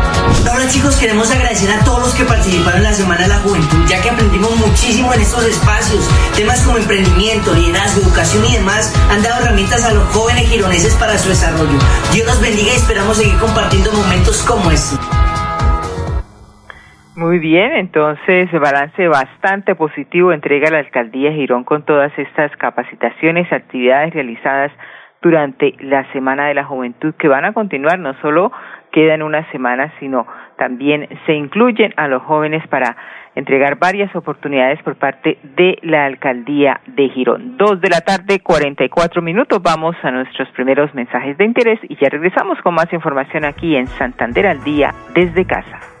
Ahora 0.49 0.67
chicos 0.69 0.95
queremos 0.95 1.29
agradecer 1.29 1.71
a 1.71 1.83
todos 1.83 1.99
los 1.99 2.15
que 2.15 2.23
participaron 2.25 2.77
en 2.77 2.83
la 2.85 2.93
Semana 2.95 3.21
de 3.21 3.27
la 3.27 3.39
Juventud, 3.41 3.77
ya 3.87 4.01
que 4.01 4.09
aprendimos 4.09 4.55
muchísimo 4.55 5.13
en 5.13 5.21
estos 5.21 5.43
espacios. 5.43 6.03
Temas 6.35 6.61
como 6.61 6.79
emprendimiento, 6.79 7.53
liderazgo, 7.53 8.01
educación 8.01 8.43
y 8.45 8.53
demás 8.53 8.91
han 9.11 9.21
dado 9.21 9.43
herramientas 9.43 9.83
a 9.83 9.93
los 9.93 10.11
jóvenes 10.15 10.49
gironeses 10.49 10.95
para 10.95 11.19
su 11.19 11.29
desarrollo. 11.29 11.77
Dios 12.11 12.25
los 12.25 12.41
bendiga 12.41 12.73
y 12.73 12.77
esperamos 12.77 13.17
seguir 13.17 13.37
compartiendo 13.37 13.91
momentos 13.91 14.41
como 14.41 14.71
este. 14.71 14.97
Muy 17.15 17.39
bien, 17.39 17.73
entonces 17.73 18.49
balance 18.53 19.05
bastante 19.09 19.75
positivo 19.75 20.31
entrega 20.31 20.71
la 20.71 20.79
alcaldía 20.79 21.33
Girón 21.33 21.65
con 21.65 21.83
todas 21.83 22.17
estas 22.17 22.55
capacitaciones, 22.55 23.51
actividades 23.51 24.13
realizadas 24.13 24.71
durante 25.21 25.75
la 25.79 26.09
Semana 26.13 26.47
de 26.47 26.53
la 26.53 26.63
Juventud 26.63 27.13
que 27.15 27.27
van 27.27 27.43
a 27.43 27.51
continuar, 27.51 27.99
no 27.99 28.13
solo 28.21 28.51
quedan 28.93 29.23
una 29.23 29.49
semana, 29.51 29.93
sino 29.99 30.25
también 30.57 31.07
se 31.25 31.33
incluyen 31.33 31.93
a 31.97 32.07
los 32.07 32.23
jóvenes 32.23 32.65
para 32.69 32.95
entregar 33.35 33.77
varias 33.77 34.15
oportunidades 34.15 34.81
por 34.81 34.95
parte 34.95 35.37
de 35.43 35.79
la 35.81 36.05
alcaldía 36.05 36.79
de 36.87 37.09
Girón. 37.09 37.57
Dos 37.57 37.81
de 37.81 37.89
la 37.89 38.01
tarde, 38.01 38.39
cuarenta 38.39 38.85
y 38.85 38.89
cuatro 38.89 39.21
minutos. 39.21 39.61
Vamos 39.61 39.97
a 40.01 40.11
nuestros 40.11 40.49
primeros 40.51 40.93
mensajes 40.95 41.37
de 41.37 41.43
interés 41.43 41.79
y 41.83 41.95
ya 41.97 42.09
regresamos 42.09 42.59
con 42.61 42.73
más 42.73 42.91
información 42.93 43.43
aquí 43.43 43.75
en 43.75 43.87
Santander 43.87 44.47
al 44.47 44.63
día 44.63 44.91
desde 45.13 45.45
casa. 45.45 46.00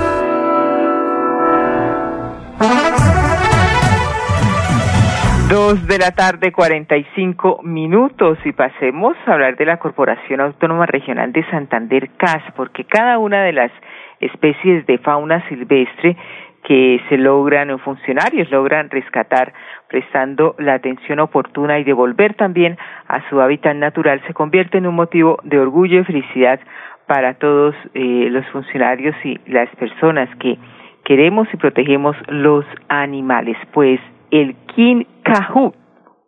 Dos 5.71 5.87
de 5.87 5.99
la 5.99 6.11
tarde, 6.11 6.51
cuarenta 6.51 6.97
y 6.97 7.05
cinco 7.15 7.61
minutos 7.63 8.37
y 8.43 8.51
pasemos 8.51 9.15
a 9.25 9.31
hablar 9.31 9.55
de 9.55 9.63
la 9.63 9.77
Corporación 9.77 10.41
Autónoma 10.41 10.85
Regional 10.85 11.31
de 11.31 11.49
Santander 11.49 12.09
CAS, 12.17 12.43
porque 12.57 12.83
cada 12.83 13.17
una 13.19 13.41
de 13.43 13.53
las 13.53 13.71
especies 14.19 14.85
de 14.85 14.97
fauna 14.97 15.47
silvestre 15.47 16.17
que 16.65 16.99
se 17.07 17.17
logran, 17.17 17.79
funcionarios 17.79 18.51
logran 18.51 18.89
rescatar 18.89 19.53
prestando 19.87 20.55
la 20.59 20.73
atención 20.73 21.21
oportuna 21.21 21.79
y 21.79 21.85
devolver 21.85 22.33
también 22.33 22.77
a 23.07 23.21
su 23.29 23.39
hábitat 23.39 23.77
natural, 23.77 24.21
se 24.27 24.33
convierte 24.33 24.77
en 24.77 24.87
un 24.87 24.95
motivo 24.95 25.39
de 25.43 25.57
orgullo 25.57 26.01
y 26.01 26.03
felicidad 26.03 26.59
para 27.07 27.35
todos 27.35 27.75
eh, 27.93 28.27
los 28.29 28.45
funcionarios 28.47 29.15
y 29.23 29.39
las 29.47 29.69
personas 29.77 30.27
que 30.35 30.57
queremos 31.05 31.47
y 31.53 31.55
protegemos 31.55 32.17
los 32.27 32.65
animales. 32.89 33.55
Pues 33.71 34.01
el 34.31 34.55
Kincajú 34.75 35.73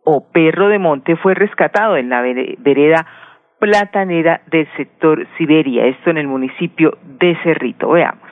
o 0.03 0.27
perro 0.31 0.67
de 0.67 0.79
monte 0.79 1.15
fue 1.15 1.33
rescatado 1.33 1.97
en 1.97 2.09
la 2.09 2.21
vereda 2.21 3.07
platanera 3.59 4.41
del 4.51 4.67
sector 4.75 5.25
Siberia, 5.37 5.85
esto 5.85 6.09
en 6.09 6.17
el 6.17 6.27
municipio 6.27 6.97
de 7.01 7.37
Cerrito. 7.43 7.89
Veamos. 7.89 8.29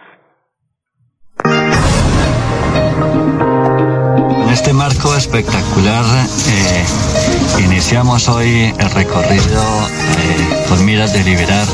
En 4.44 4.50
este 4.50 4.74
marco 4.74 5.16
espectacular 5.16 6.04
eh, 6.04 6.84
iniciamos 7.66 8.28
hoy 8.28 8.74
el 8.78 8.90
recorrido 8.92 9.64
eh, 10.18 10.66
con 10.68 10.86
miras 10.86 11.14
de 11.14 11.24
liberar 11.24 11.66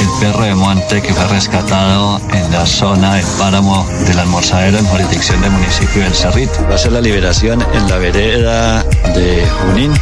el 0.00 0.08
perro 0.20 0.44
de 0.44 0.54
monte 0.54 1.02
que 1.02 1.12
fue 1.12 1.26
rescatado 1.28 2.20
en 2.32 2.52
la 2.52 2.64
zona 2.66 3.14
del 3.14 3.26
páramo 3.38 3.86
del 4.06 4.18
almorzadero 4.18 4.78
en 4.78 4.86
jurisdicción 4.86 5.40
del 5.40 5.50
municipio 5.50 6.02
del 6.02 6.14
Cerrito. 6.14 6.66
Va 6.70 6.76
a 6.76 6.78
ser 6.78 6.92
la 6.92 7.00
liberación 7.00 7.64
en 7.74 7.88
la 7.88 7.98
vereda 7.98 8.82
de 9.14 9.46
Junín 9.60 9.92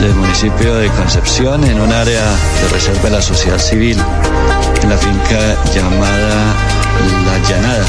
del 0.00 0.14
municipio 0.14 0.74
de 0.76 0.88
Concepción 0.90 1.64
en 1.64 1.80
un 1.80 1.92
área 1.92 2.24
de 2.24 2.68
reserva 2.72 3.02
de 3.02 3.10
la 3.10 3.22
sociedad 3.22 3.58
civil 3.58 3.96
en 4.82 4.88
la 4.88 4.96
finca 4.96 5.56
llamada 5.74 6.54
La 7.26 7.38
Llanada. 7.48 7.86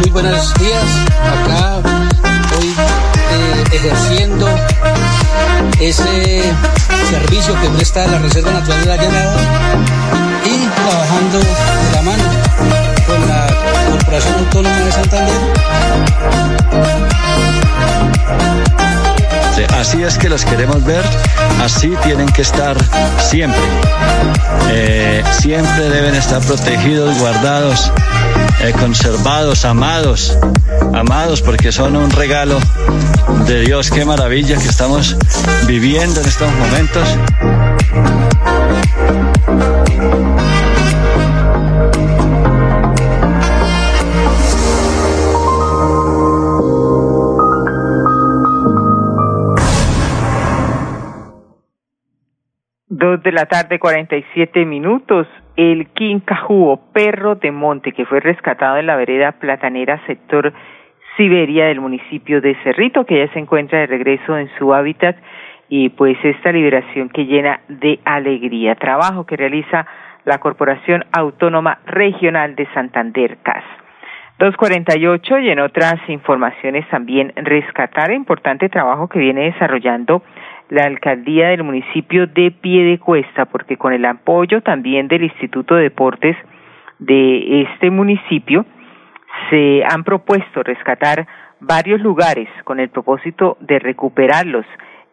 Muy 0.00 0.10
buenos 0.10 0.54
días, 0.54 0.84
acá 1.44 1.94
ejerciendo 3.72 4.48
ese 5.80 6.42
servicio 7.10 7.60
que 7.60 7.68
presta 7.70 8.06
la 8.06 8.18
Reserva 8.18 8.52
Natural 8.52 8.80
de 8.80 8.86
la 8.86 8.96
Llanada 8.96 9.36
y 10.44 10.66
trabajando 10.68 11.38
de 11.38 11.92
la 11.92 12.02
mano 12.02 12.24
con 13.06 13.28
la 13.28 13.46
Corporación 13.90 14.34
Autónoma 14.38 14.78
de 14.78 14.92
Santander. 14.92 15.34
Así 19.78 20.02
es 20.02 20.18
que 20.18 20.28
los 20.28 20.44
queremos 20.44 20.82
ver, 20.84 21.04
así 21.62 21.92
tienen 22.02 22.26
que 22.28 22.42
estar 22.42 22.76
siempre. 23.20 23.60
Eh, 24.70 25.22
siempre 25.30 25.90
deben 25.90 26.14
estar 26.14 26.40
protegidos, 26.40 27.18
guardados, 27.18 27.92
eh, 28.64 28.72
conservados, 28.72 29.64
amados, 29.66 30.38
amados 30.94 31.42
porque 31.42 31.70
son 31.70 31.96
un 31.96 32.10
regalo 32.10 32.58
de 33.46 33.60
Dios. 33.60 33.90
Qué 33.90 34.04
maravilla 34.04 34.56
que 34.56 34.68
estamos 34.68 35.16
viviendo 35.66 36.20
en 36.20 36.26
estos 36.26 36.50
momentos. 36.54 37.18
Dos 52.88 53.22
de 53.22 53.32
la 53.32 53.46
tarde, 53.46 53.78
cuarenta 53.78 54.16
y 54.16 54.24
siete 54.32 54.64
minutos. 54.64 55.26
El 55.56 55.86
quincajú 55.86 56.80
perro 56.92 57.36
de 57.36 57.52
monte 57.52 57.92
que 57.92 58.06
fue 58.06 58.18
rescatado 58.18 58.76
en 58.78 58.86
la 58.86 58.96
vereda 58.96 59.32
platanera 59.32 60.04
sector 60.06 60.52
Siberia 61.16 61.66
del 61.66 61.80
municipio 61.80 62.40
de 62.40 62.56
Cerrito, 62.64 63.06
que 63.06 63.24
ya 63.24 63.32
se 63.32 63.38
encuentra 63.38 63.78
de 63.78 63.86
regreso 63.86 64.36
en 64.36 64.50
su 64.58 64.74
hábitat 64.74 65.16
y 65.68 65.90
pues 65.90 66.16
esta 66.24 66.50
liberación 66.50 67.08
que 67.08 67.26
llena 67.26 67.60
de 67.68 68.00
alegría. 68.04 68.74
Trabajo 68.74 69.24
que 69.26 69.36
realiza 69.36 69.86
la 70.24 70.38
Corporación 70.38 71.04
Autónoma 71.12 71.78
Regional 71.86 72.56
de 72.56 72.66
Santander, 72.74 73.38
CAS. 73.44 73.62
248 74.38 75.38
y 75.38 75.50
en 75.50 75.60
otras 75.60 75.96
informaciones 76.08 76.88
también 76.88 77.32
rescatar 77.36 78.10
importante 78.10 78.68
trabajo 78.68 79.08
que 79.08 79.20
viene 79.20 79.52
desarrollando 79.52 80.22
la 80.70 80.84
alcaldía 80.84 81.48
del 81.48 81.62
municipio 81.62 82.26
de 82.26 82.50
Piedecuesta, 82.50 83.44
porque 83.46 83.76
con 83.76 83.92
el 83.92 84.04
apoyo 84.04 84.60
también 84.62 85.08
del 85.08 85.24
Instituto 85.24 85.74
de 85.74 85.84
Deportes 85.84 86.36
de 86.98 87.62
este 87.62 87.90
municipio, 87.90 88.64
se 89.50 89.82
han 89.84 90.04
propuesto 90.04 90.62
rescatar 90.62 91.26
varios 91.60 92.00
lugares 92.00 92.48
con 92.64 92.80
el 92.80 92.88
propósito 92.88 93.56
de 93.60 93.78
recuperarlos, 93.78 94.66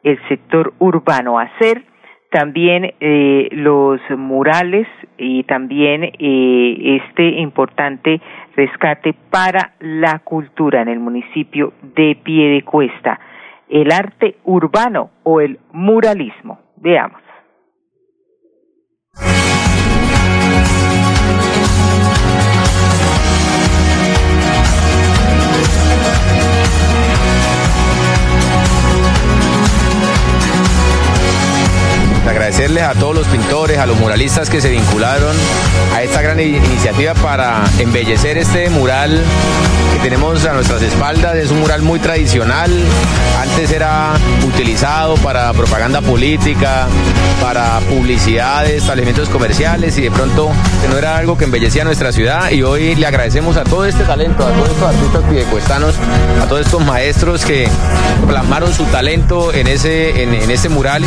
el 0.03 0.19
sector 0.27 0.73
urbano, 0.79 1.39
hacer 1.39 1.83
también 2.31 2.93
eh, 3.01 3.49
los 3.51 3.99
murales 4.17 4.87
y 5.17 5.43
también 5.43 6.05
eh, 6.17 7.01
este 7.03 7.27
importante 7.41 8.21
rescate 8.55 9.13
para 9.29 9.73
la 9.79 10.19
cultura 10.19 10.81
en 10.81 10.87
el 10.87 10.99
municipio 10.99 11.73
de 11.95 12.17
Piedecuesta, 12.23 13.19
el 13.71 13.91
arte 13.91 14.38
urbano 14.43 15.10
o 15.23 15.41
el 15.41 15.60
muralismo. 15.71 16.60
Veamos. 16.75 17.21
agradecerles 32.41 32.84
a 32.84 32.93
todos 32.93 33.13
los 33.15 33.27
pintores, 33.27 33.77
a 33.77 33.86
los 33.86 33.99
muralistas 33.99 34.49
que 34.49 34.62
se 34.62 34.69
vincularon 34.69 35.36
esta 36.03 36.21
gran 36.21 36.39
iniciativa 36.39 37.13
para 37.13 37.63
embellecer 37.77 38.37
este 38.37 38.69
mural 38.69 39.23
que 39.93 39.99
tenemos 39.99 40.43
a 40.45 40.53
nuestras 40.53 40.81
espaldas. 40.81 41.35
Es 41.35 41.51
un 41.51 41.59
mural 41.59 41.81
muy 41.81 41.99
tradicional. 41.99 42.71
Antes 43.39 43.71
era 43.71 44.13
utilizado 44.47 45.15
para 45.15 45.53
propaganda 45.53 46.01
política, 46.01 46.87
para 47.41 47.79
publicidad 47.81 48.63
de 48.63 48.77
establecimientos 48.77 49.29
comerciales 49.29 49.97
y 49.97 50.01
de 50.01 50.11
pronto 50.11 50.51
no 50.89 50.97
era 50.97 51.17
algo 51.17 51.37
que 51.37 51.45
embellecía 51.45 51.83
nuestra 51.83 52.11
ciudad 52.11 52.49
y 52.49 52.63
hoy 52.63 52.95
le 52.95 53.05
agradecemos 53.05 53.57
a 53.57 53.63
todo 53.63 53.85
este 53.85 54.03
talento, 54.03 54.45
a 54.45 54.51
todos 54.51 54.69
estos 54.69 54.89
artistas 54.89 55.23
pidecuestanos, 55.29 55.95
a 56.41 56.45
todos 56.47 56.65
estos 56.65 56.83
maestros 56.83 57.45
que 57.45 57.67
plasmaron 58.27 58.73
su 58.73 58.85
talento 58.85 59.53
en 59.53 59.67
ese, 59.67 60.23
en 60.23 60.49
ese 60.49 60.69
mural. 60.69 61.03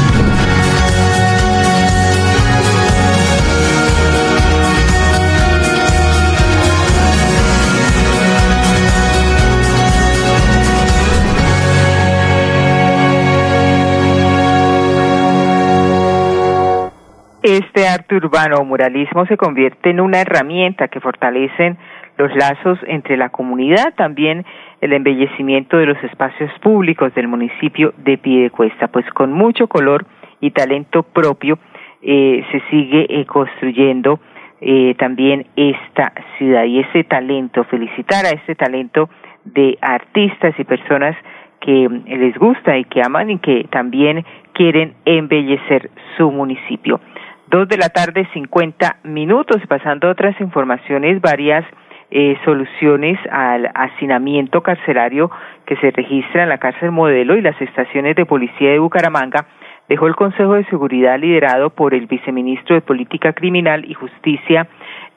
Arte 17.94 18.16
urbano 18.16 18.56
o 18.58 18.64
muralismo 18.64 19.26
se 19.26 19.36
convierte 19.36 19.90
en 19.90 20.00
una 20.00 20.20
herramienta 20.20 20.88
que 20.88 21.00
fortalecen 21.00 21.78
los 22.16 22.34
lazos 22.34 22.78
entre 22.86 23.16
la 23.16 23.30
comunidad, 23.30 23.94
también 23.96 24.44
el 24.80 24.92
embellecimiento 24.92 25.76
de 25.78 25.86
los 25.86 26.02
espacios 26.04 26.50
públicos 26.60 27.14
del 27.14 27.28
municipio 27.28 27.94
de 27.98 28.18
Piedecuesta, 28.18 28.88
pues 28.88 29.06
con 29.10 29.32
mucho 29.32 29.66
color 29.66 30.06
y 30.40 30.50
talento 30.50 31.02
propio 31.02 31.58
eh, 32.02 32.44
se 32.52 32.60
sigue 32.70 33.06
eh, 33.08 33.24
construyendo 33.24 34.20
eh, 34.60 34.94
también 34.98 35.46
esta 35.56 36.12
ciudad 36.38 36.64
y 36.64 36.80
ese 36.80 37.04
talento, 37.04 37.64
felicitar 37.64 38.26
a 38.26 38.30
este 38.30 38.54
talento 38.54 39.08
de 39.44 39.78
artistas 39.80 40.54
y 40.58 40.64
personas 40.64 41.16
que 41.60 41.88
les 42.06 42.36
gusta 42.36 42.76
y 42.76 42.84
que 42.84 43.00
aman 43.02 43.30
y 43.30 43.38
que 43.38 43.66
también 43.70 44.24
quieren 44.52 44.94
embellecer 45.06 45.90
su 46.16 46.30
municipio. 46.30 47.00
Dos 47.48 47.68
de 47.68 47.76
la 47.76 47.90
tarde, 47.90 48.26
cincuenta 48.32 48.96
minutos. 49.04 49.60
Pasando 49.68 50.08
a 50.08 50.12
otras 50.12 50.40
informaciones, 50.40 51.20
varias 51.20 51.64
eh, 52.10 52.36
soluciones 52.44 53.18
al 53.30 53.70
hacinamiento 53.74 54.62
carcelario 54.62 55.30
que 55.66 55.76
se 55.76 55.90
registra 55.90 56.44
en 56.44 56.48
la 56.48 56.58
cárcel 56.58 56.90
modelo 56.90 57.36
y 57.36 57.42
las 57.42 57.60
estaciones 57.60 58.16
de 58.16 58.24
policía 58.24 58.70
de 58.70 58.78
Bucaramanga 58.78 59.46
dejó 59.88 60.06
el 60.06 60.16
Consejo 60.16 60.54
de 60.54 60.64
Seguridad 60.66 61.18
liderado 61.18 61.70
por 61.70 61.92
el 61.92 62.06
viceministro 62.06 62.74
de 62.76 62.80
Política 62.80 63.34
Criminal 63.34 63.84
y 63.84 63.94
Justicia 63.94 64.66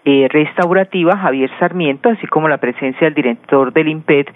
eh, 0.04 0.28
Restaurativa, 0.30 1.18
Javier 1.18 1.50
Sarmiento, 1.60 2.10
así 2.10 2.28
como 2.28 2.50
la 2.50 2.58
presencia 2.58 3.08
del 3.08 3.14
director 3.14 3.72
del 3.74 3.88
IMPED, 3.88 4.28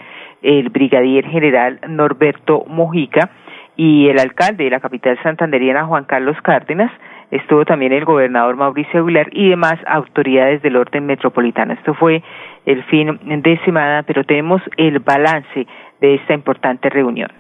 el 0.42 0.70
brigadier 0.70 1.26
general 1.28 1.80
Norberto 1.88 2.66
Mojica, 2.68 3.32
y 3.76 4.08
el 4.10 4.20
alcalde 4.20 4.66
de 4.66 4.70
la 4.70 4.80
capital 4.80 5.18
santanderiana, 5.24 5.86
Juan 5.86 6.04
Carlos 6.04 6.38
Cárdenas, 6.42 6.92
estuvo 7.32 7.66
también 7.66 7.94
el 7.94 8.06
gobernador 8.06 8.56
Mauricio 8.56 9.02
Aguilar 9.02 9.30
y 9.32 9.50
demás 9.50 9.80
autoridades 9.88 10.62
del 10.62 10.76
orden 10.76 11.06
metropolitano. 11.06 11.74
Esto 11.74 11.94
fue 11.94 12.22
el 12.66 12.84
fin 12.84 13.20
de 13.24 13.60
semana, 13.66 14.04
pero 14.04 14.24
tenemos 14.24 14.62
el 14.78 15.00
balance 15.00 15.66
de 16.00 16.16
esta 16.16 16.34
importante 16.34 16.90
reunión. 16.90 17.32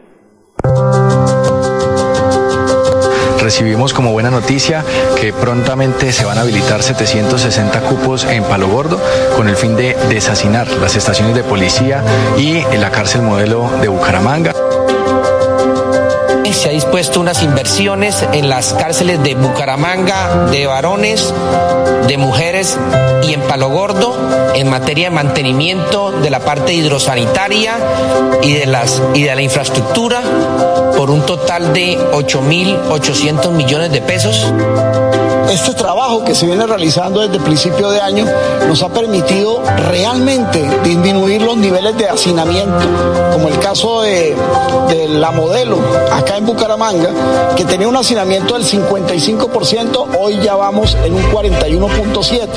Recibimos 3.42 3.94
como 3.94 4.12
buena 4.12 4.30
noticia 4.30 4.84
que 5.20 5.34
prontamente 5.34 6.12
se 6.12 6.26
van 6.26 6.38
a 6.38 6.42
habilitar 6.42 6.84
760 6.84 7.82
cupos 7.90 8.26
en 8.32 8.44
Palo 8.44 8.68
Gordo 8.68 8.98
con 9.36 9.50
el 9.50 9.56
fin 9.56 9.76
de 9.76 9.96
desasinar 10.10 10.68
las 10.80 10.96
estaciones 10.96 11.36
de 11.36 11.44
policía 11.44 12.04
y 12.38 12.62
la 12.78 12.92
cárcel 12.92 13.24
modelo 13.24 13.68
de 13.82 13.88
Bucaramanga 13.88 14.54
se 16.54 16.70
ha 16.70 16.72
dispuesto 16.72 17.20
unas 17.20 17.44
inversiones 17.44 18.26
en 18.34 18.50
las 18.50 18.74
cárceles 18.74 19.22
de 19.24 19.36
Bucaramanga, 19.36 20.48
de 20.52 20.68
varones, 20.68 21.34
de 22.08 22.18
mujeres 22.18 22.78
y 23.28 23.34
en 23.34 23.42
Palo 23.42 23.70
Gordo 23.70 24.52
en 24.56 24.70
materia 24.70 25.10
de 25.10 25.16
mantenimiento 25.16 26.12
de 26.12 26.30
la 26.30 26.40
parte 26.40 26.74
hidrosanitaria 26.74 27.76
y 28.42 28.54
de, 28.54 28.66
las, 28.66 29.02
y 29.14 29.24
de 29.24 29.36
la 29.36 29.42
infraestructura 29.42 30.22
por 30.98 31.10
un 31.10 31.26
total 31.26 31.74
de 31.74 31.98
8.800 31.98 33.52
millones 33.52 33.92
de 33.92 34.02
pesos. 34.02 34.52
Este 35.52 35.74
trabajo 35.74 36.24
que 36.24 36.34
se 36.34 36.46
viene 36.46 36.66
realizando 36.66 37.20
desde 37.20 37.36
el 37.36 37.44
principio 37.44 37.90
de 37.90 38.00
año 38.00 38.26
nos 38.70 38.82
ha 38.84 38.88
permitido 38.88 39.62
realmente 39.90 40.66
disminuir 40.82 41.42
los 41.42 41.58
niveles 41.58 41.98
de 41.98 42.08
hacinamiento, 42.08 42.80
como 43.34 43.50
el 43.50 43.60
caso 43.60 44.02
de, 44.02 44.34
la 45.10 45.32
modelo 45.32 45.78
acá 46.10 46.38
en 46.38 46.46
Bucaramanga, 46.46 47.10
que 47.58 47.66
tenía 47.66 47.90
un 47.90 47.98
hacinamiento 47.98 48.54
del 48.54 48.64
55%, 48.64 50.18
hoy 50.18 50.40
ya 50.42 50.56
vamos 50.56 50.98
en 51.04 51.16
un 51.16 51.24
41.7%. 51.24 52.48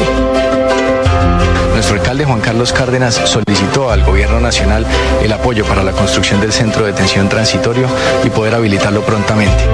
Nuestro 1.73 1.97
alcalde 1.97 2.25
Juan 2.25 2.41
Carlos 2.41 2.73
Cárdenas 2.73 3.17
solicitó 3.25 3.91
al 3.91 4.05
gobierno 4.05 4.39
nacional 4.39 4.87
el 5.21 5.33
apoyo 5.33 5.65
para 5.65 5.83
la 5.83 5.91
construcción 5.91 6.41
del 6.41 6.53
centro 6.53 6.85
de 6.85 6.93
detención 6.93 7.29
transitorio 7.29 7.89
y 8.23 8.31
poder 8.31 8.55
habilitarlo 8.55 9.03
prontamente. 9.03 9.65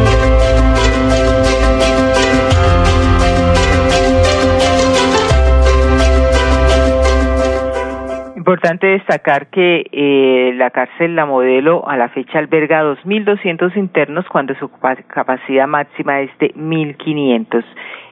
Importante 8.50 8.88
destacar 8.88 9.46
que 9.46 9.86
eh, 9.92 10.52
la 10.56 10.70
cárcel 10.70 11.14
La 11.14 11.24
Modelo 11.24 11.88
a 11.88 11.96
la 11.96 12.08
fecha 12.08 12.40
alberga 12.40 12.82
2.200 12.82 13.76
internos 13.76 14.26
cuando 14.28 14.56
su 14.56 14.68
capacidad 15.06 15.68
máxima 15.68 16.18
es 16.22 16.36
de 16.40 16.52
1.500. 16.54 17.64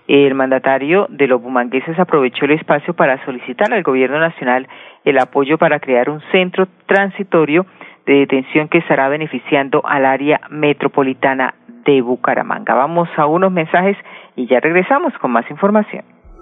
El 0.07 0.37
mandatario 0.37 1.09
de 1.11 1.27
los 1.27 1.43
bumangueses 1.43 1.99
aprovechó 1.99 2.45
el 2.45 2.53
espacio 2.53 2.95
para 2.95 3.21
solicitar 3.25 3.75
al 3.75 3.83
Gobierno 3.83 4.21
Nacional 4.21 4.69
el 5.05 5.19
apoyo 5.19 5.59
para 5.59 5.81
crear 5.81 6.09
un 6.09 6.21
centro 6.31 6.69
transitorio 6.87 7.67
de 8.07 8.21
detención 8.21 8.69
que 8.69 8.79
estará 8.79 9.09
beneficiando 9.09 9.85
al 9.85 10.07
área 10.07 10.41
metropolitana 10.51 11.55
de 11.85 12.01
Bucaramanga. 12.01 12.75
Vamos 12.75 13.09
a 13.17 13.27
unos 13.27 13.51
mensajes 13.51 13.97
y 14.37 14.47
ya 14.47 14.61
regresamos 14.61 15.13
con 15.15 15.33
más 15.33 15.51
información. 15.51 16.05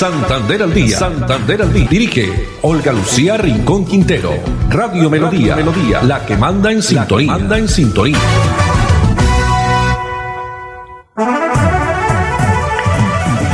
Santander 0.00 0.62
al 0.62 0.72
día. 0.72 0.96
Santander 0.96 1.60
al 1.60 1.74
día. 1.74 1.86
Dirige 1.90 2.32
Olga 2.62 2.90
Lucía 2.90 3.36
Rincón 3.36 3.84
Quintero. 3.84 4.30
Radio 4.70 5.10
Melodía. 5.10 5.54
Melodía. 5.54 6.00
La 6.02 6.24
que 6.24 6.38
manda 6.38 6.72
en 6.72 6.80
sintonía. 6.80 7.32
Manda 7.32 7.58
en 7.58 7.68
sintonía. 7.68 8.16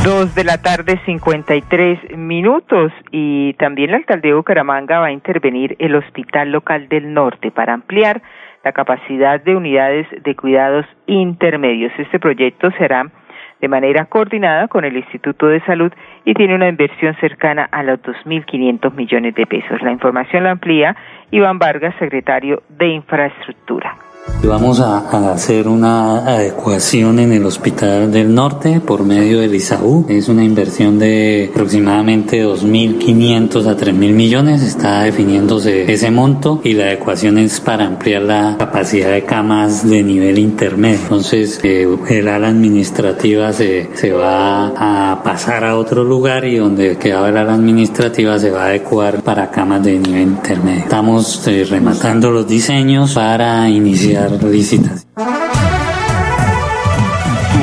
Dos 0.05 0.33
de 0.35 0.45
la 0.45 0.61
tarde, 0.61 1.01
53 1.05 2.15
minutos. 2.17 2.93
Y 3.11 3.51
también 3.55 3.91
la 3.91 3.97
alcaldía 3.97 4.31
de 4.31 4.37
Bucaramanga 4.37 4.99
va 4.99 5.07
a 5.07 5.11
intervenir 5.11 5.75
el 5.79 5.95
Hospital 5.95 6.53
Local 6.53 6.87
del 6.87 7.13
Norte 7.13 7.51
para 7.51 7.73
ampliar 7.73 8.21
la 8.63 8.71
capacidad 8.71 9.43
de 9.43 9.53
unidades 9.53 10.07
de 10.23 10.33
cuidados 10.33 10.85
intermedios. 11.07 11.91
Este 11.97 12.21
proyecto 12.21 12.71
será 12.77 13.11
de 13.61 13.67
manera 13.67 14.05
coordinada 14.05 14.67
con 14.67 14.85
el 14.85 14.97
Instituto 14.97 15.47
de 15.47 15.61
Salud 15.61 15.91
y 16.25 16.33
tiene 16.33 16.55
una 16.55 16.67
inversión 16.67 17.15
cercana 17.15 17.67
a 17.71 17.83
los 17.83 17.99
2.500 18.01 18.93
millones 18.93 19.35
de 19.35 19.45
pesos. 19.45 19.81
La 19.81 19.91
información 19.91 20.43
la 20.43 20.51
amplía 20.51 20.95
Iván 21.31 21.59
Vargas, 21.59 21.95
secretario 21.99 22.61
de 22.69 22.87
Infraestructura. 22.87 24.06
Vamos 24.43 24.79
a, 24.79 24.99
hacer 25.33 25.67
una 25.67 26.19
adecuación 26.19 27.19
en 27.19 27.33
el 27.33 27.45
Hospital 27.45 28.11
del 28.11 28.33
Norte 28.33 28.79
por 28.79 29.03
medio 29.03 29.39
del 29.39 29.53
ISAU. 29.53 30.05
Es 30.07 30.29
una 30.29 30.43
inversión 30.43 30.99
de 30.99 31.49
aproximadamente 31.51 32.45
2.500 32.45 33.65
a 33.65 33.75
3.000 33.75 33.93
millones. 33.93 34.61
Está 34.61 35.03
definiéndose 35.03 35.91
ese 35.91 36.11
monto 36.11 36.61
y 36.63 36.73
la 36.73 36.85
adecuación 36.85 37.39
es 37.39 37.59
para 37.59 37.87
ampliar 37.87 38.21
la 38.21 38.55
capacidad 38.57 39.11
de 39.11 39.25
camas 39.25 39.87
de 39.89 40.03
nivel 40.03 40.37
intermedio. 40.37 40.99
Entonces, 41.01 41.59
eh, 41.63 41.87
el 42.09 42.27
ala 42.27 42.47
administrativa 42.47 43.51
se, 43.51 43.89
va 44.13 45.11
a 45.11 45.23
pasar 45.23 45.65
a 45.65 45.77
otro 45.77 46.03
lugar 46.03 46.45
y 46.45 46.57
donde 46.57 46.97
quedaba 46.97 47.29
el 47.29 47.37
ala 47.37 47.55
administrativa 47.55 48.39
se 48.39 48.51
va 48.51 48.63
a 48.63 48.67
adecuar 48.67 49.21
para 49.23 49.49
camas 49.51 49.83
de 49.83 49.99
nivel 49.99 50.21
intermedio. 50.21 50.83
Estamos 50.83 51.45
eh, 51.47 51.65
rematando 51.69 52.31
los 52.31 52.47
diseños 52.47 53.13
para 53.13 53.67
iniciar 53.69 54.16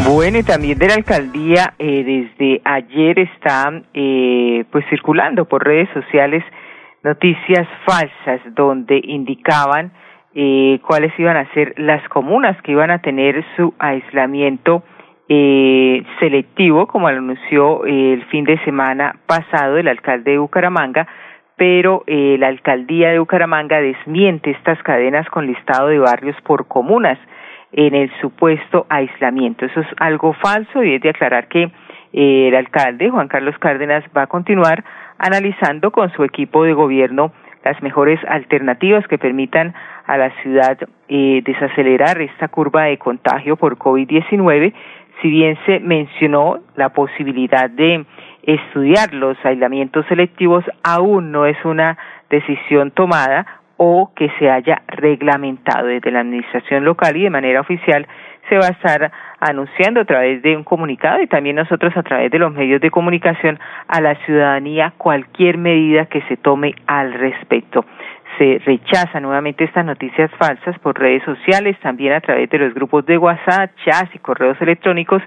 Bueno, 0.06 0.38
y 0.38 0.42
también 0.42 0.78
de 0.78 0.88
la 0.88 0.94
alcaldía, 0.94 1.74
eh, 1.78 2.04
desde 2.04 2.60
ayer 2.64 3.18
está 3.18 3.72
eh, 3.94 4.64
pues 4.70 4.84
circulando 4.90 5.46
por 5.46 5.64
redes 5.64 5.88
sociales 5.94 6.44
noticias 7.02 7.66
falsas 7.86 8.40
donde 8.54 9.00
indicaban 9.02 9.92
eh, 10.34 10.80
cuáles 10.86 11.12
iban 11.18 11.36
a 11.36 11.52
ser 11.54 11.74
las 11.76 12.06
comunas 12.08 12.60
que 12.62 12.72
iban 12.72 12.90
a 12.90 12.98
tener 12.98 13.44
su 13.56 13.72
aislamiento 13.78 14.82
eh, 15.28 16.02
selectivo, 16.18 16.86
como 16.86 17.06
anunció 17.06 17.84
el 17.84 18.24
fin 18.26 18.44
de 18.44 18.58
semana 18.64 19.16
pasado 19.26 19.78
el 19.78 19.88
alcalde 19.88 20.32
de 20.32 20.38
Bucaramanga, 20.38 21.06
pero 21.56 22.02
eh, 22.06 22.36
la 22.38 22.48
alcaldía 22.48 23.10
de 23.10 23.18
Bucaramanga 23.18 23.80
desmiente 23.80 24.50
estas 24.50 24.82
cadenas 24.82 25.28
con 25.30 25.46
listado 25.46 25.88
de 25.88 25.98
barrios 25.98 26.36
por 26.42 26.66
comunas 26.66 27.18
en 27.72 27.94
el 27.94 28.10
supuesto 28.20 28.86
aislamiento. 28.88 29.66
Eso 29.66 29.80
es 29.80 29.88
algo 29.98 30.32
falso 30.34 30.82
y 30.82 30.94
es 30.94 31.02
de 31.02 31.10
aclarar 31.10 31.48
que 31.48 31.70
eh, 32.12 32.48
el 32.48 32.54
alcalde, 32.54 33.10
Juan 33.10 33.28
Carlos 33.28 33.58
Cárdenas, 33.58 34.04
va 34.16 34.22
a 34.22 34.26
continuar 34.26 34.84
analizando 35.18 35.90
con 35.90 36.10
su 36.12 36.24
equipo 36.24 36.64
de 36.64 36.72
gobierno 36.72 37.32
las 37.64 37.82
mejores 37.82 38.20
alternativas 38.28 39.06
que 39.08 39.18
permitan 39.18 39.74
a 40.06 40.18
la 40.18 40.30
ciudad 40.42 40.78
eh, 41.08 41.42
desacelerar 41.44 42.20
esta 42.20 42.48
curva 42.48 42.84
de 42.84 42.98
contagio 42.98 43.56
por 43.56 43.78
COVID-19, 43.78 44.72
si 45.22 45.30
bien 45.30 45.56
se 45.64 45.80
mencionó 45.80 46.58
la 46.76 46.90
posibilidad 46.90 47.70
de 47.70 48.04
estudiar 48.46 49.12
los 49.14 49.36
aislamientos 49.44 50.06
selectivos 50.06 50.64
aún 50.82 51.32
no 51.32 51.46
es 51.46 51.56
una 51.64 51.98
decisión 52.30 52.90
tomada 52.90 53.46
o 53.76 54.12
que 54.14 54.30
se 54.38 54.50
haya 54.50 54.82
reglamentado 54.86 55.88
desde 55.88 56.10
la 56.10 56.20
administración 56.20 56.84
local 56.84 57.16
y 57.16 57.24
de 57.24 57.30
manera 57.30 57.60
oficial 57.60 58.06
se 58.48 58.56
va 58.56 58.66
a 58.66 58.70
estar 58.70 59.10
anunciando 59.40 60.00
a 60.00 60.04
través 60.04 60.42
de 60.42 60.56
un 60.56 60.64
comunicado 60.64 61.22
y 61.22 61.26
también 61.26 61.56
nosotros 61.56 61.96
a 61.96 62.02
través 62.02 62.30
de 62.30 62.38
los 62.38 62.52
medios 62.52 62.80
de 62.80 62.90
comunicación 62.90 63.58
a 63.88 64.00
la 64.00 64.14
ciudadanía 64.26 64.92
cualquier 64.96 65.58
medida 65.58 66.06
que 66.06 66.22
se 66.22 66.36
tome 66.36 66.74
al 66.86 67.14
respecto. 67.14 67.84
Se 68.38 68.60
rechaza 68.64 69.20
nuevamente 69.20 69.64
estas 69.64 69.84
noticias 69.84 70.30
falsas 70.38 70.78
por 70.80 70.98
redes 70.98 71.22
sociales, 71.24 71.78
también 71.80 72.12
a 72.12 72.20
través 72.20 72.50
de 72.50 72.58
los 72.58 72.74
grupos 72.74 73.06
de 73.06 73.16
WhatsApp, 73.16 73.70
chats 73.84 74.14
y 74.14 74.18
correos 74.18 74.60
electrónicos 74.60 75.22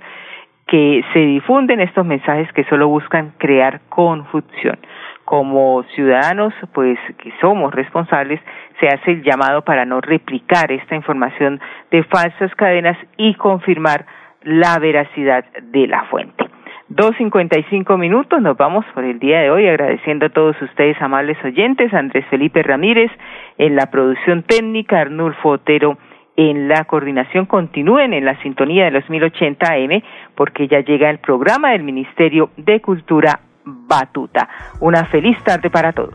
que 0.67 1.03
se 1.13 1.19
difunden 1.19 1.79
estos 1.79 2.05
mensajes 2.05 2.51
que 2.53 2.65
solo 2.65 2.87
buscan 2.87 3.33
crear 3.37 3.81
confusión. 3.89 4.77
Como 5.23 5.83
ciudadanos, 5.95 6.53
pues 6.73 6.97
que 7.17 7.33
somos 7.41 7.73
responsables, 7.73 8.39
se 8.79 8.87
hace 8.87 9.11
el 9.11 9.23
llamado 9.23 9.63
para 9.63 9.85
no 9.85 9.99
replicar 10.01 10.71
esta 10.71 10.95
información 10.95 11.59
de 11.91 12.03
falsas 12.03 12.53
cadenas 12.55 12.97
y 13.17 13.33
confirmar 13.35 14.05
la 14.43 14.77
veracidad 14.79 15.45
de 15.61 15.87
la 15.87 16.03
fuente. 16.05 16.45
Dos 16.89 17.17
cincuenta 17.17 17.59
y 17.59 17.63
cinco 17.63 17.97
minutos, 17.97 18.41
nos 18.41 18.55
vamos 18.55 18.85
por 18.93 19.03
el 19.03 19.19
día 19.19 19.41
de 19.41 19.51
hoy 19.51 19.67
agradeciendo 19.67 20.27
a 20.27 20.29
todos 20.29 20.61
ustedes, 20.61 21.01
amables 21.01 21.37
oyentes, 21.43 21.93
Andrés 21.93 22.25
Felipe 22.29 22.63
Ramírez 22.63 23.11
en 23.57 23.75
la 23.75 23.87
producción 23.91 24.43
técnica, 24.43 25.01
Arnulfo 25.01 25.49
Otero 25.49 25.97
en 26.37 26.67
la 26.69 26.85
coordinación 26.85 27.47
continúen 27.47 28.13
en 28.13 28.23
la 28.23 28.39
sintonía 28.41 28.85
de 28.85 28.91
los 28.91 29.09
1080 29.09 29.67
AM 29.67 30.01
porque 30.35 30.67
ya 30.67 30.79
llega 30.79 31.09
el 31.09 31.17
programa 31.17 31.71
del 31.71 31.83
Ministerio 31.83 32.51
de 32.55 32.79
Cultura 32.79 33.41
Batuta. 33.65 34.47
Una 34.79 35.05
feliz 35.05 35.37
tarde 35.43 35.69
para 35.69 35.91
todos. 35.91 36.13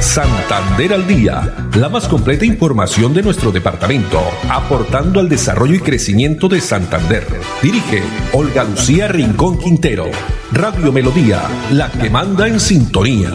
Santander 0.00 0.92
al 0.92 1.06
día, 1.06 1.40
la 1.76 1.88
más 1.88 2.06
completa 2.06 2.44
información 2.44 3.14
de 3.14 3.22
nuestro 3.22 3.50
departamento, 3.50 4.20
aportando 4.50 5.18
al 5.18 5.28
desarrollo 5.28 5.74
y 5.74 5.80
crecimiento 5.80 6.46
de 6.46 6.60
Santander. 6.60 7.24
Dirige 7.62 8.02
Olga 8.34 8.64
Lucía 8.64 9.08
Rincón 9.08 9.58
Quintero. 9.58 10.04
Radio 10.52 10.92
Melodía, 10.92 11.40
la 11.72 11.90
que 11.90 12.10
manda 12.10 12.46
en 12.46 12.60
sintonía. 12.60 13.30